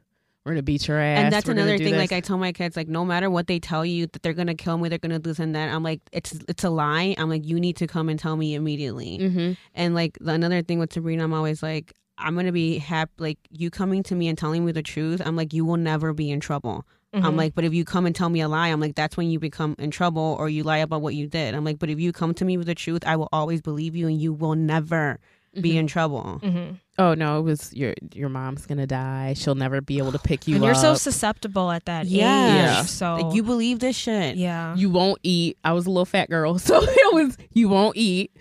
[0.46, 1.24] we're to beat your ass.
[1.24, 1.94] and that's another thing.
[1.94, 4.34] this." Like I tell my kids, like no matter what they tell you that they're
[4.34, 5.74] gonna kill me, they're gonna do this and that.
[5.74, 7.16] I'm like, it's it's a lie.
[7.18, 9.18] I'm like, you need to come and tell me immediately.
[9.20, 9.58] Mhm.
[9.74, 13.12] And like another thing with Sabrina, I'm always like, I'm gonna be happy.
[13.18, 16.14] Like you coming to me and telling me the truth, I'm like, you will never
[16.14, 16.86] be in trouble.
[17.14, 17.38] I'm Mhm.
[17.38, 19.40] like, but if you come and tell me a lie, I'm like, that's when you
[19.40, 21.56] become in trouble or you lie about what you did.
[21.56, 23.96] I'm like, but if you come to me with the truth, I will always believe
[23.96, 25.18] you and you will never
[25.62, 26.40] be in trouble.
[26.44, 26.80] Mhm.
[26.98, 29.34] Oh, no, it was your your mom's going to die.
[29.36, 30.68] She'll never be able to pick you and up.
[30.68, 32.84] you're so susceptible at that Yes.
[32.86, 32.90] age.
[32.90, 34.38] So Like you believe this shit.
[34.38, 34.76] yeah.
[34.76, 35.58] you won't eat.
[35.64, 36.58] I was a little fat girl.
[36.66, 38.32] So it was, you won't eat.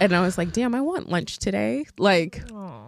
[0.00, 1.86] And I was like, damn, I want lunch today.
[1.98, 2.82] Like, Aw.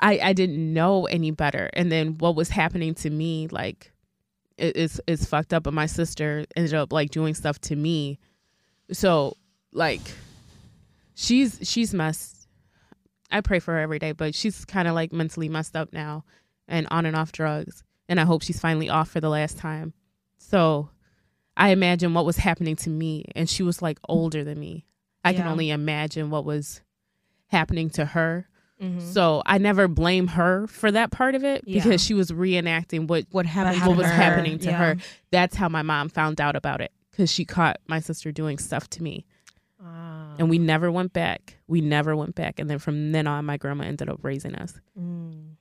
[0.00, 1.68] I, I didn't know any better.
[1.74, 3.92] And then what was happening to me, like,
[4.56, 5.62] it, it's it's fucked up.
[5.64, 8.18] But my sister ended up like doing stuff to me.
[8.92, 9.36] So
[9.72, 10.00] like,
[11.14, 12.37] she's she's messed.
[13.30, 16.24] I pray for her every day, but she's kind of like mentally messed up now,
[16.66, 17.82] and on and off drugs.
[18.08, 19.92] And I hope she's finally off for the last time.
[20.38, 20.88] So,
[21.56, 24.86] I imagine what was happening to me, and she was like older than me.
[25.24, 26.80] I can only imagine what was
[27.48, 28.48] happening to her.
[28.80, 29.02] Mhm.
[29.12, 31.82] So I never blame her for that part of it Yeah.
[31.82, 33.84] because she was reenacting what What happened?
[33.86, 34.12] what was her.
[34.12, 34.76] happening to yeah.
[34.78, 34.96] her.
[35.32, 38.88] That's how my mom found out about it because she caught my sister doing stuff
[38.90, 39.26] to me,
[39.84, 40.07] Ah.
[40.38, 41.56] And we never went back.
[41.66, 44.74] We never went back, and then from then on, my grandma ended up raising us,
[44.98, 45.54] Mm.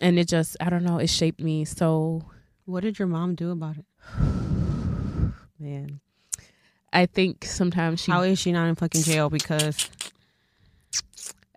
[0.00, 0.98] and it just I don't know.
[0.98, 2.24] It shaped me so
[2.66, 3.84] What did your mom do about it?
[5.58, 6.00] man.
[6.92, 9.30] I think sometimes she How is she not in fucking jail?
[9.30, 9.88] Because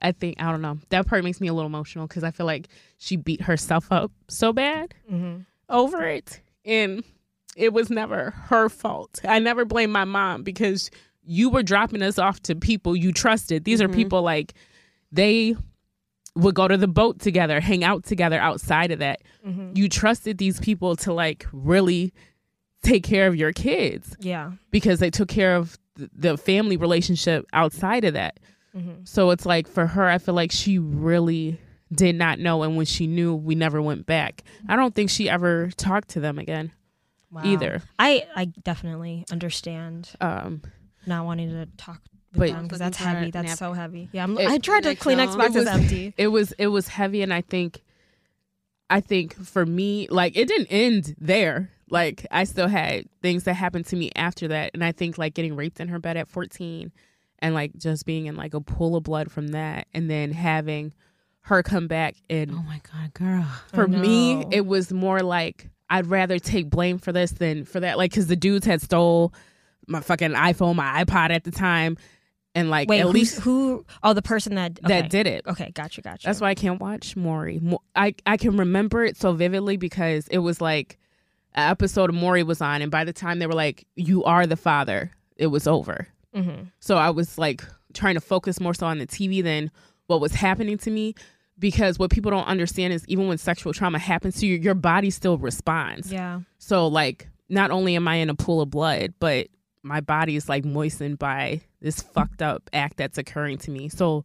[0.02, 0.78] I think I don't know.
[0.90, 4.12] That part makes me a little emotional because I feel like she beat herself up
[4.28, 5.46] so bad Mhm.
[5.70, 7.04] over it, and
[7.56, 9.22] it was never her fault.
[9.24, 10.92] I never blame my mom because
[11.26, 13.64] you were dropping us off to people you trusted.
[13.64, 13.86] These Mhm.
[13.86, 14.54] are people like
[15.12, 15.56] they
[16.36, 19.22] would go to the boat together, hang out together outside of that.
[19.46, 19.78] Mhm.
[19.78, 22.12] You trusted these people to like really
[22.82, 24.54] take care of your kids Yeah.
[24.72, 28.40] because they took care of th- the family relationship outside of that.
[28.76, 29.08] Mhm.
[29.08, 31.60] So it's like for her, I feel like she really
[31.94, 32.64] did not know.
[32.64, 34.44] And when she knew, we never went back.
[34.68, 36.72] I don't think she ever talked to them again
[37.32, 37.44] Wow.
[37.46, 37.84] either.
[38.00, 40.64] I I definitely understand Um,
[41.06, 42.02] not wanting to talk
[42.34, 43.32] with But- them because that's heavy.
[43.32, 43.58] That's nap.
[43.58, 44.10] so heavy.
[44.12, 45.38] Yeah, I'm, It- I tried to Like, Kleenex no.
[45.38, 46.14] box It is was- empty.
[46.18, 47.82] it was it was heavy, and I think,
[48.90, 51.70] I think for me, like it didn't end there.
[51.90, 55.34] Like I still had things that happened to me after that, and I think like
[55.34, 56.92] getting raped in her bed at fourteen,
[57.40, 60.94] and like just being in like a pool of blood from that, and then having
[61.48, 63.46] her come back and oh my god, girl.
[63.74, 67.98] for me it was more like i'd rather take blame for this than for that
[67.98, 69.34] like because the dudes had stole
[69.88, 71.98] my fucking iphone my ipod at the time
[72.56, 73.84] and like Wait, at least who?
[74.04, 75.02] Oh, the person that okay.
[75.02, 76.28] that did it Okay, gotcha, gotcha.
[76.28, 77.62] that's why i can't watch maury
[77.96, 80.98] i i can remember it so vividly because it was like
[81.56, 84.46] an episode of maury was on and by the time they were like you are
[84.48, 86.64] the father it was over Mm-hmm.
[86.80, 87.64] so I was like
[87.94, 89.70] trying to focus more so on the TV than
[90.08, 91.14] what was happening to me
[91.60, 95.12] because what people don't understand is even when sexual trauma happens to you, your body
[95.12, 96.12] still responds.
[96.12, 96.40] Yeah.
[96.58, 99.48] So like not only am I in a pool of blood, but
[99.84, 103.90] my body is like moistened by this fucked up act that's occurring to me.
[103.90, 104.24] So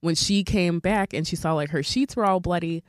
[0.00, 2.82] when she came back and she saw like her sheets were all bloody,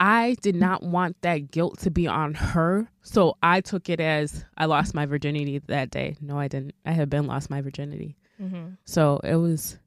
[0.00, 2.90] I did not want that guilt to be on her.
[3.02, 6.16] So I took it as I lost my virginity that day.
[6.20, 6.74] No, I didn't.
[6.84, 8.16] I had been lost my virginity.
[8.42, 8.74] Mm-hmm.
[8.84, 9.78] So it was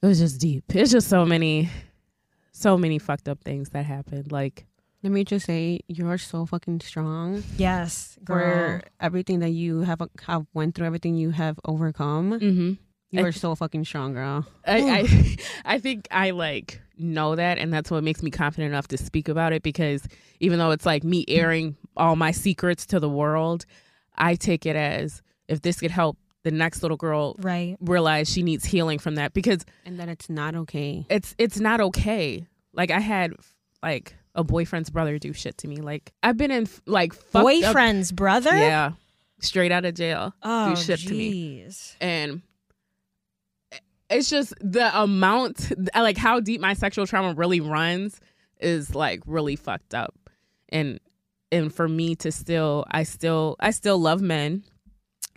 [0.00, 0.64] it was just deep.
[0.74, 1.68] It's just so many
[2.52, 4.30] so many fucked up things that happened.
[4.30, 4.66] Like
[5.02, 8.80] Let me just say, you're so fucking strong Yes, girl.
[8.80, 12.32] for everything that you have have went through, everything you have overcome.
[12.32, 12.72] mm-hmm.
[13.10, 14.44] You I- are so fucking strong, girl.
[14.66, 15.36] I, I
[15.74, 19.28] I think I like know that and that's what makes me confident enough to speak
[19.28, 20.02] about it because
[20.40, 23.64] even though it's like me airing all my secrets to the world,
[24.16, 27.76] I take it as if this could help the next little girl Right.
[27.80, 31.06] realize she needs healing from that because And that it's not okay.
[31.08, 32.46] it's it's not okay.
[32.74, 33.32] Like I had
[33.82, 35.76] like a boyfriend's brother do shit to me.
[35.76, 38.56] Like I've been in like fucked up- Boyfriend's brother?
[38.56, 38.92] yeah,
[39.40, 40.32] straight out of jail.
[40.42, 41.64] Oh, shit to me.
[41.66, 41.94] jeez.
[42.00, 42.40] and
[44.10, 48.18] it's just the amount like how deep my sexual trauma really runs
[48.60, 50.14] is like really fucked up
[50.70, 50.98] and
[51.52, 54.64] and for me to still i still i still love men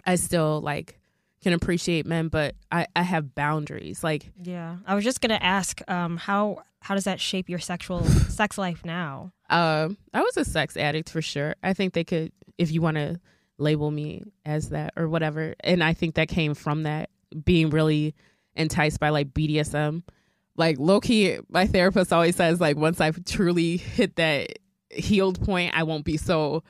[0.05, 0.97] i still like
[1.43, 4.77] can appreciate men but i i have boundaries like Yeah.
[4.87, 8.83] I was just gonna ask, um, how how does that shape your sexual sex life
[8.83, 9.31] now?
[9.49, 12.95] um i was a sex addict for sure i think they could if you want
[12.95, 13.19] to
[13.57, 17.09] label me as that or whatever and i think that came from that
[17.43, 18.15] being really
[18.55, 20.03] enticed by like bdsm
[20.55, 24.47] like low-key my therapist always says like once i've truly hit that
[24.89, 26.63] healed point i won't be so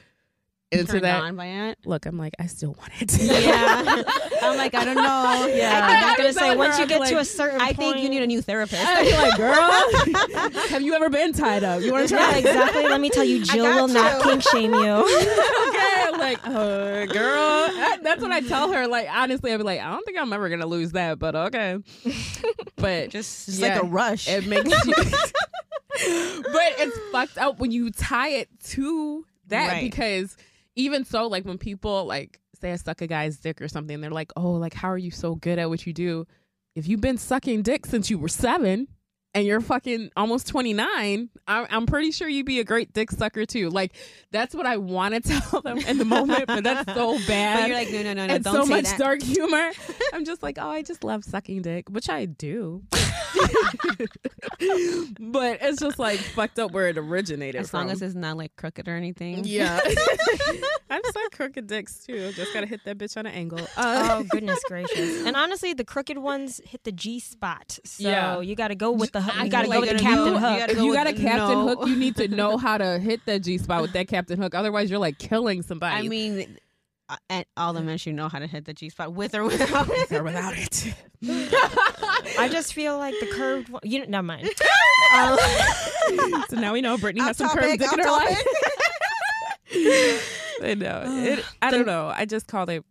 [0.71, 1.77] into Turned that on by it.
[1.85, 4.03] look i'm like i still want it Yeah.
[4.43, 5.53] I'm like, I don't know.
[5.53, 7.77] Yeah, I I was gonna say once you I'm get to a certain I point,
[7.77, 8.83] think you need a new therapist.
[8.83, 12.37] I'd be like girl have you ever been tied up you want to try Yeah,
[12.37, 12.83] exactly.
[12.87, 14.31] Let me tell you, Jill got will not you.
[14.31, 14.79] kink shame you.
[14.79, 17.69] okay, I'm like, uh, girl.
[18.01, 18.87] That's what I tell her.
[18.87, 21.77] Like, honestly, I'd be like, I don't think I'm ever gonna lose that, but okay.
[22.77, 23.75] But just it's Yeah.
[23.75, 24.27] like a rush.
[24.27, 24.93] it makes you.
[25.95, 29.81] but it's fucked up when you tie it to that Right.
[29.91, 30.35] because
[30.75, 34.11] even so, like when people like say I suck a guy's dick or something, they're
[34.11, 36.25] like, oh, like how are you so good at what you do?
[36.75, 38.87] If you've been sucking dick since you were seven.
[39.33, 41.29] And you're fucking almost 29.
[41.47, 43.69] I'm, I'm pretty sure you'd be a great dick sucker too.
[43.69, 43.93] Like,
[44.31, 47.67] that's what I want to tell them in the moment, but that's so bad but
[47.69, 48.99] you're like, no, no, no, no, and don't so much that.
[48.99, 49.71] dark humor.
[50.13, 52.83] I'm just like, oh, I just love sucking dick, which I do.
[55.19, 57.81] but it's just like fucked up where it originated as from.
[57.81, 59.43] long as it's not like crooked or anything.
[59.45, 62.31] yeah, I just like crooked dicks too.
[62.33, 63.59] Just gotta hit that bitch on an angle.
[63.77, 65.25] Uh, Oh goodness gracious!
[65.25, 68.41] And honestly, the crooked ones hit the G spot, so Yeah.
[68.41, 70.03] you got to go with the I you got to feel go like with the
[70.03, 70.51] captain know- hook.
[70.53, 71.67] you gotta if go you got a captain no.
[71.75, 74.55] hook, you need to know how to hit that G spot with that captain hook.
[74.55, 76.05] Otherwise, you're like killing somebody.
[76.05, 76.57] I mean,
[77.09, 79.43] uh, and all the men should know how to hit the G spot with or
[79.43, 80.11] without it.
[80.11, 80.93] or without it.
[82.37, 83.81] I just feel like the curved one.
[83.83, 84.49] You know, never mind.
[85.13, 85.37] Um,
[86.49, 88.43] so now we know Brittany has some curved dick in her life.
[90.63, 91.03] I know.
[91.05, 92.09] It, I don't know.
[92.15, 92.85] I just call it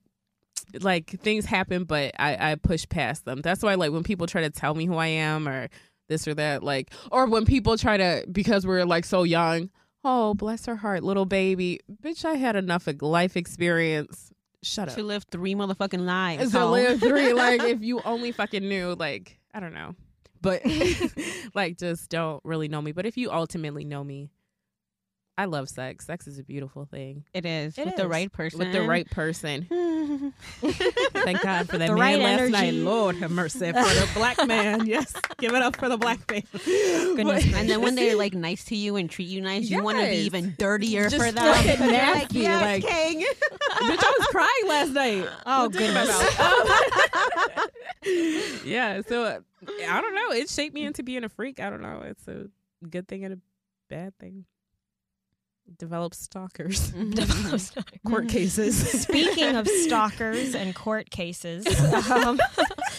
[0.81, 3.41] like things happen, but I, I push past them.
[3.41, 5.69] That's why, like, when people try to tell me who I am or
[6.11, 9.71] this or that, like, or when people try to, because we're like so young,
[10.05, 11.81] oh, bless her heart, little baby.
[12.03, 14.30] Bitch, I had enough of life experience.
[14.63, 14.95] Shut up.
[14.97, 16.53] to live three motherfucking lives.
[16.53, 16.71] Ho.
[16.71, 17.33] live three.
[17.41, 19.95] Like, if you only fucking knew, like, I don't know.
[20.43, 20.63] But,
[21.55, 22.93] like, just don't really know me.
[22.93, 24.31] But if you ultimately know me,
[25.41, 26.05] I love sex.
[26.05, 27.25] Sex is a beautiful thing.
[27.33, 28.59] It is It with the right person.
[28.59, 29.67] With the right person.
[30.61, 32.53] Thank God for that The man right last energy.
[32.53, 32.75] night.
[32.75, 34.85] Lord have mercy for the black man.
[34.87, 36.43] Yes, give it up for the black man.
[36.53, 39.83] Goodness But- and then when they're like nice to you and treat you nice, you
[39.83, 41.55] want to be even dirtier Just for them.
[41.55, 43.21] fucking You're nasty, like, yes, like- king.
[43.81, 45.27] Bitch, I was crying last night.
[45.47, 46.39] Oh, What dick goodness.
[46.39, 47.71] mouth?
[48.67, 49.39] yeah, so uh,
[49.89, 50.33] I don't know.
[50.33, 51.61] It shaped me into being a freak.
[51.61, 52.03] I don't know.
[52.05, 52.49] It's a
[52.91, 53.39] good thing and a
[53.89, 54.45] bad thing.
[55.79, 56.93] Develop stalkers,
[58.07, 58.77] court cases.
[59.03, 61.65] Speaking of stalkers and court cases,
[62.11, 62.39] um,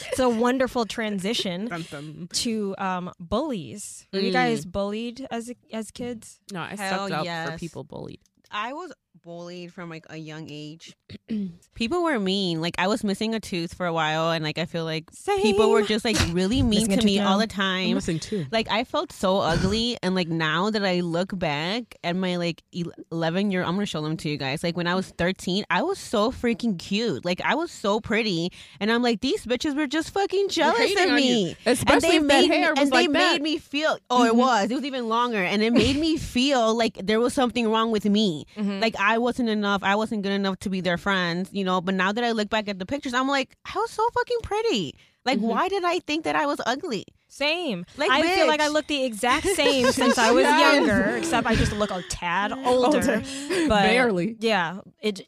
[0.08, 2.30] it's a wonderful transition Dun, dun.
[2.34, 4.08] to um, bullies.
[4.14, 4.34] Were you Mm.
[4.34, 6.40] guys bullied as as kids?
[6.52, 8.20] No, I Hell sucked up for people bullied.
[8.50, 8.92] I was
[9.24, 10.96] bullied from like a young age.
[11.76, 12.62] people were mean.
[12.62, 15.10] Like I was missing a tooth for a while, and like I feel like
[15.42, 17.38] people were just like really mean to me tooth all now.
[17.38, 17.94] the I'm time.
[17.96, 18.46] missing two.
[18.52, 22.64] Like I felt so ugly, and like now that I look back at my like
[23.12, 24.64] eleven year, I'm gonna show them to you guys.
[24.64, 27.26] Like when I was thirteen, I was so freaking cute.
[27.26, 31.12] Like I was so pretty, and I'm like these bitches were just fucking jealous of
[31.14, 31.56] me.
[31.66, 33.12] Especially and if they that made hair me, was and they that.
[33.34, 33.98] made me feel.
[34.10, 34.70] Oh, it was.
[34.72, 38.06] It was even longer, and it made me feel like there was something wrong with
[38.06, 38.46] me.
[38.58, 38.82] Mhm.
[38.82, 39.84] Like I wasn't enough.
[39.84, 41.82] I wasn't good enough to be their friends, you know.
[41.82, 44.38] But now that I look back at the pictures, I'm like, I was so fucking
[44.44, 44.96] pretty.
[45.26, 45.44] Like, Mhm.
[45.44, 47.06] why did I think that I was ugly?
[47.28, 47.86] Same.
[47.98, 50.76] Like, I feel like I look the exact same since I was Yes.
[50.76, 53.22] younger, except I just look a tad older.
[53.68, 54.36] But Barely.
[54.40, 55.28] Yeah, it.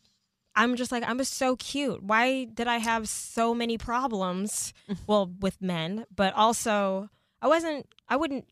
[0.55, 2.03] I'm just like I'm so cute.
[2.03, 4.73] Why did I have so many problems?
[5.07, 7.09] Well, with men, but also
[7.41, 7.87] I wasn't.
[8.09, 8.45] I wouldn't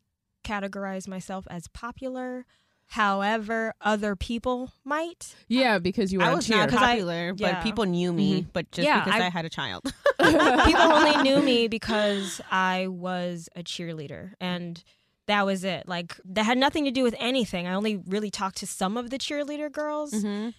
[0.44, 2.46] categorize myself as popular.
[2.92, 5.34] However, other people might.
[5.48, 6.58] Yeah, because you were I was cheer.
[6.58, 8.46] not 'Cause I- popular, but people knew me.
[8.52, 9.82] But just Yeah, because I, I- had a child,
[10.20, 14.82] People only knew me because I was a cheerleader and
[15.26, 15.88] that was it.
[15.88, 17.66] Like that had nothing to do with anything.
[17.66, 20.12] I only really talked to some of the cheerleader girls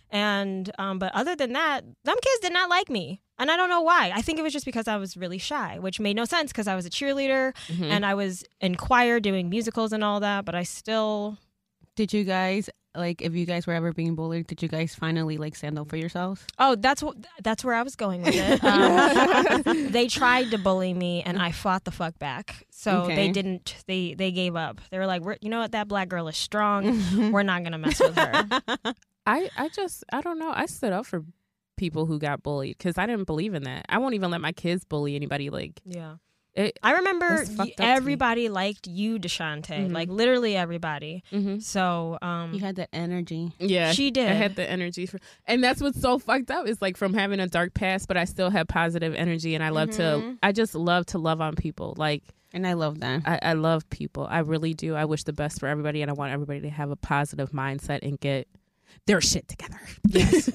[0.09, 3.21] and um but other than that, them kids did not like me.
[3.37, 4.11] And I don't know why.
[4.13, 6.67] I think it was just because I was really shy, which made no sense because
[6.67, 7.89] I was a cheerleader Mhm.
[7.91, 11.37] and I was in choir doing musicals and all that, but I still
[11.95, 13.21] did you guys like?
[13.21, 15.97] If you guys were ever being bullied, did you guys finally like stand up for
[15.97, 16.43] yourselves?
[16.59, 18.61] Oh, that's what that's where I was going with it.
[18.63, 22.65] Um, they tried to bully me, and I fought the fuck back.
[22.71, 23.15] So Okay.
[23.15, 23.75] they didn't.
[23.87, 24.81] They they gave up.
[24.91, 25.71] They were like, We're, you know what?
[25.71, 27.31] That black girl is strong.
[27.31, 28.47] We're not gonna mess with her.
[29.25, 30.51] I, I just I don't know.
[30.53, 31.23] I stood up for
[31.77, 33.85] people who got bullied because I didn't believe in that.
[33.89, 35.49] I won't even let my kids bully anybody.
[35.49, 36.15] Like Yeah.
[36.55, 36.77] It.
[36.83, 37.73] I remember y- up to me.
[37.79, 39.87] everybody liked you, Deshante.
[39.87, 39.93] Mhm.
[39.93, 41.23] Like literally everybody.
[41.31, 41.59] Mm-hmm.
[41.59, 43.51] So um, you had that energy.
[43.59, 44.29] Yeah, she did.
[44.29, 46.67] I had the energy for, and that's what's so fucked up.
[46.67, 49.69] Is like from having a dark past, but I still have positive energy, and I
[49.69, 50.01] love to.
[50.01, 50.37] Mhm.
[50.43, 51.93] I just love to love on people.
[51.97, 52.23] Like
[52.53, 53.23] And I love that.
[53.25, 54.27] I, I love people.
[54.29, 54.93] I really do.
[54.95, 57.99] I wish the best for everybody, and I want everybody to have a positive mindset
[58.03, 58.47] and get
[59.07, 59.79] their shit together.
[60.07, 60.49] Yes.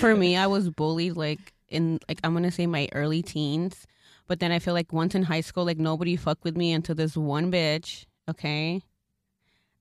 [0.00, 3.86] For me, I was bullied like in like I'm gonna say my early teens,
[4.26, 6.94] but then I feel like once in high school, like nobody fucked with me until
[6.94, 8.06] this one bitch.
[8.28, 8.82] Okay.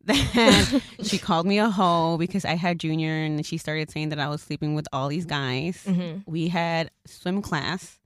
[0.05, 4.19] Then she called me a hoe because I had junior, and she started saying that
[4.19, 5.83] I was sleeping with all these guys.
[5.87, 6.21] Mhm.
[6.27, 7.97] We had swim class.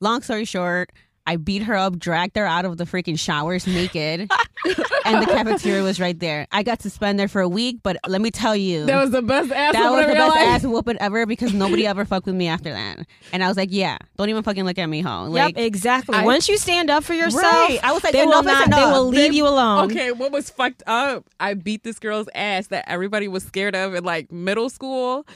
[0.00, 0.90] Long story short,
[1.28, 4.20] I beat her up, dragged her out of the freaking showers naked,
[5.04, 6.46] and the cafeteria was right there.
[6.50, 9.20] I got suspended there for a week, but let me tell you, That was the
[9.20, 9.74] best ass.
[9.74, 10.48] that was whooping the best life.
[10.48, 13.06] ass whooping ever because nobody ever fucked with me after that.
[13.32, 15.24] And I was like, yeah, don't even fucking look at me, hoe.
[15.26, 16.16] Like, yep, exactly.
[16.16, 17.78] I- Once you stand up for yourself, Right.
[17.82, 18.70] I was like, they oh, will enough not.
[18.70, 18.92] They enough.
[18.94, 19.90] will leave They- you alone.
[19.90, 21.26] Okay, what was fucked up?
[21.38, 25.26] I beat this girl's ass that everybody was scared of in like middle school.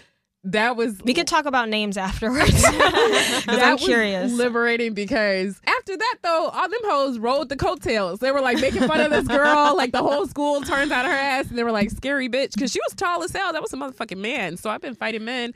[0.45, 4.32] That was We could talk about names afterwards that I'm was curious.
[4.32, 8.18] liberating because after that though, all them hoes rolled the coattails.
[8.18, 11.12] They were like making fun of this girl, like the whole school turns out her
[11.12, 13.53] ass, and they were like scary bitch because she was tall as hell.
[13.53, 14.57] That was a motherfucking man.
[14.57, 15.53] So I've been fighting men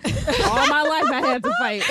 [0.47, 1.11] all my life.
[1.11, 1.83] I had to fight.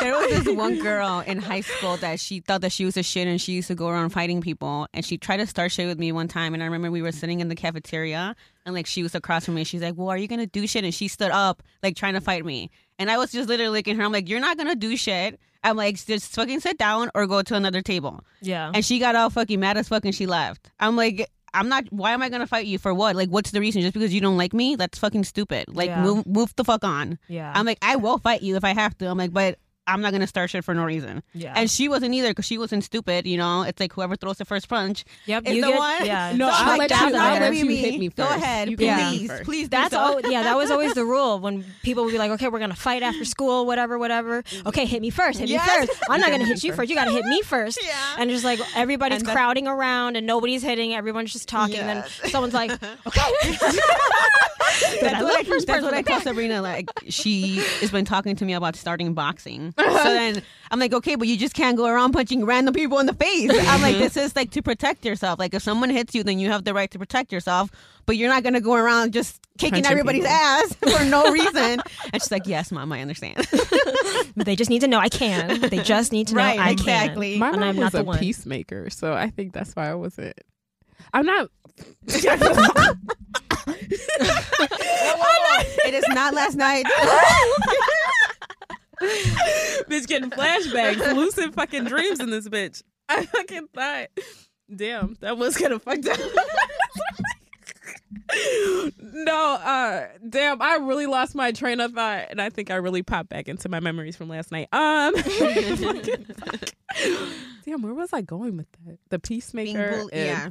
[0.00, 3.02] there was this one girl in high school that she thought that she was a
[3.04, 5.86] shit and she used to go around fighting people and she tried to start shit
[5.86, 8.34] with me one time and I remember we were sitting in the cafeteria
[8.68, 10.84] and like she was across from me she's like well are you gonna do shit
[10.84, 13.94] and she stood up like trying to fight me and I was just literally looking
[13.94, 17.10] at her I'm like you're not gonna do shit I'm like just fucking sit down
[17.14, 18.70] or go to another table yeah.
[18.72, 21.84] and she got all fucking mad as fuck and she left I'm like I'm not.
[21.90, 23.16] Why am I gonna fight you for what?
[23.16, 23.80] Like, what's the reason?
[23.80, 24.76] Just because you don't like me?
[24.76, 25.64] That's fucking stupid.
[25.68, 26.02] Like, Yeah.
[26.02, 27.18] move, move the fuck on.
[27.26, 27.50] Yeah.
[27.54, 29.06] I'm like, I will fight you if I have to.
[29.06, 29.58] I'm like, but
[29.88, 31.22] I'm not gonna start shit for no reason.
[31.34, 31.54] yeah.
[31.56, 33.26] And she wasn't either because she wasn't stupid.
[33.26, 35.46] You know, it's like whoever throws the first punch yep.
[35.46, 36.06] is You the get, one.
[36.06, 36.32] Yeah.
[36.36, 37.76] No, So I'm I'll like, let that's you- I'll let you me.
[37.76, 39.44] hit me Go ahead, You can please, first.
[39.44, 39.68] please.
[39.68, 39.98] That's so.
[39.98, 40.20] all.
[40.30, 43.02] Yeah, that was always the rule when people would be like, "Okay, we're gonna fight
[43.02, 45.38] after school, whatever, whatever." Okay, hit me first.
[45.40, 45.66] Hit Yes.
[45.80, 46.02] me first.
[46.10, 46.90] I'm not gonna hit hit you first.
[46.90, 47.78] You gotta hit me first.
[47.88, 48.16] Yeah.
[48.18, 50.94] And just like everybody's And that's- crowding around and nobody's hitting.
[50.94, 51.76] Everyone's just talking.
[51.78, 53.56] And then someone's like, "Okay."
[55.00, 56.60] That's what, I, first that's what I tell Sabrina.
[56.62, 59.74] Like she has been talking to me about starting boxing.
[59.78, 59.98] Uh-huh.
[60.02, 63.06] so then I'm like, okay, but you just can't go around punching random people in
[63.06, 63.50] the face.
[63.50, 64.00] I'm like, mm-hmm.
[64.02, 65.38] this is like to protect yourself.
[65.38, 67.70] Like if someone hits you, then you have the right to protect yourself.
[68.06, 70.36] But you're not gonna go around just kicking Punching everybody's people.
[70.36, 71.80] ass for no reason.
[72.12, 73.36] and she's like, yes, mom, I understand.
[74.36, 75.60] they just need to know I can.
[75.60, 77.38] They just need to know right, I exactly.
[77.38, 78.18] My And mom I'm was not the a one.
[78.18, 80.38] peacemaker, so I think that's why I wasn't.
[81.12, 81.50] I'm not.
[85.86, 86.84] it is not last night.
[89.00, 92.82] Bitch getting flashbacks, lucid fucking dreams in this bitch.
[93.08, 94.08] I fucking thought,
[94.74, 96.18] damn, that was kind of fucked up.
[99.00, 103.02] no, uh, Damn, I really lost my train of thought, and I think I really
[103.02, 104.68] popped back into my memories from last night.
[104.72, 105.14] Um,
[107.64, 108.98] damn, where was I going with that?
[109.10, 109.90] The peacemaker.
[109.92, 110.50] bull- and- yeah.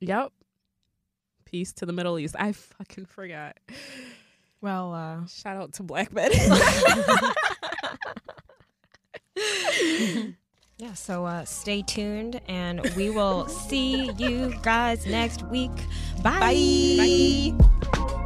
[0.00, 0.32] Yep.
[1.44, 2.36] Peace to the Middle East.
[2.38, 3.56] I fucking forgot.
[4.60, 6.36] Well, uh, Shout out to Black Betty.
[10.78, 15.70] yeah, so uh, stay tuned and we will see you guys next week.
[16.22, 17.52] Bye.
[17.56, 18.24] Bye.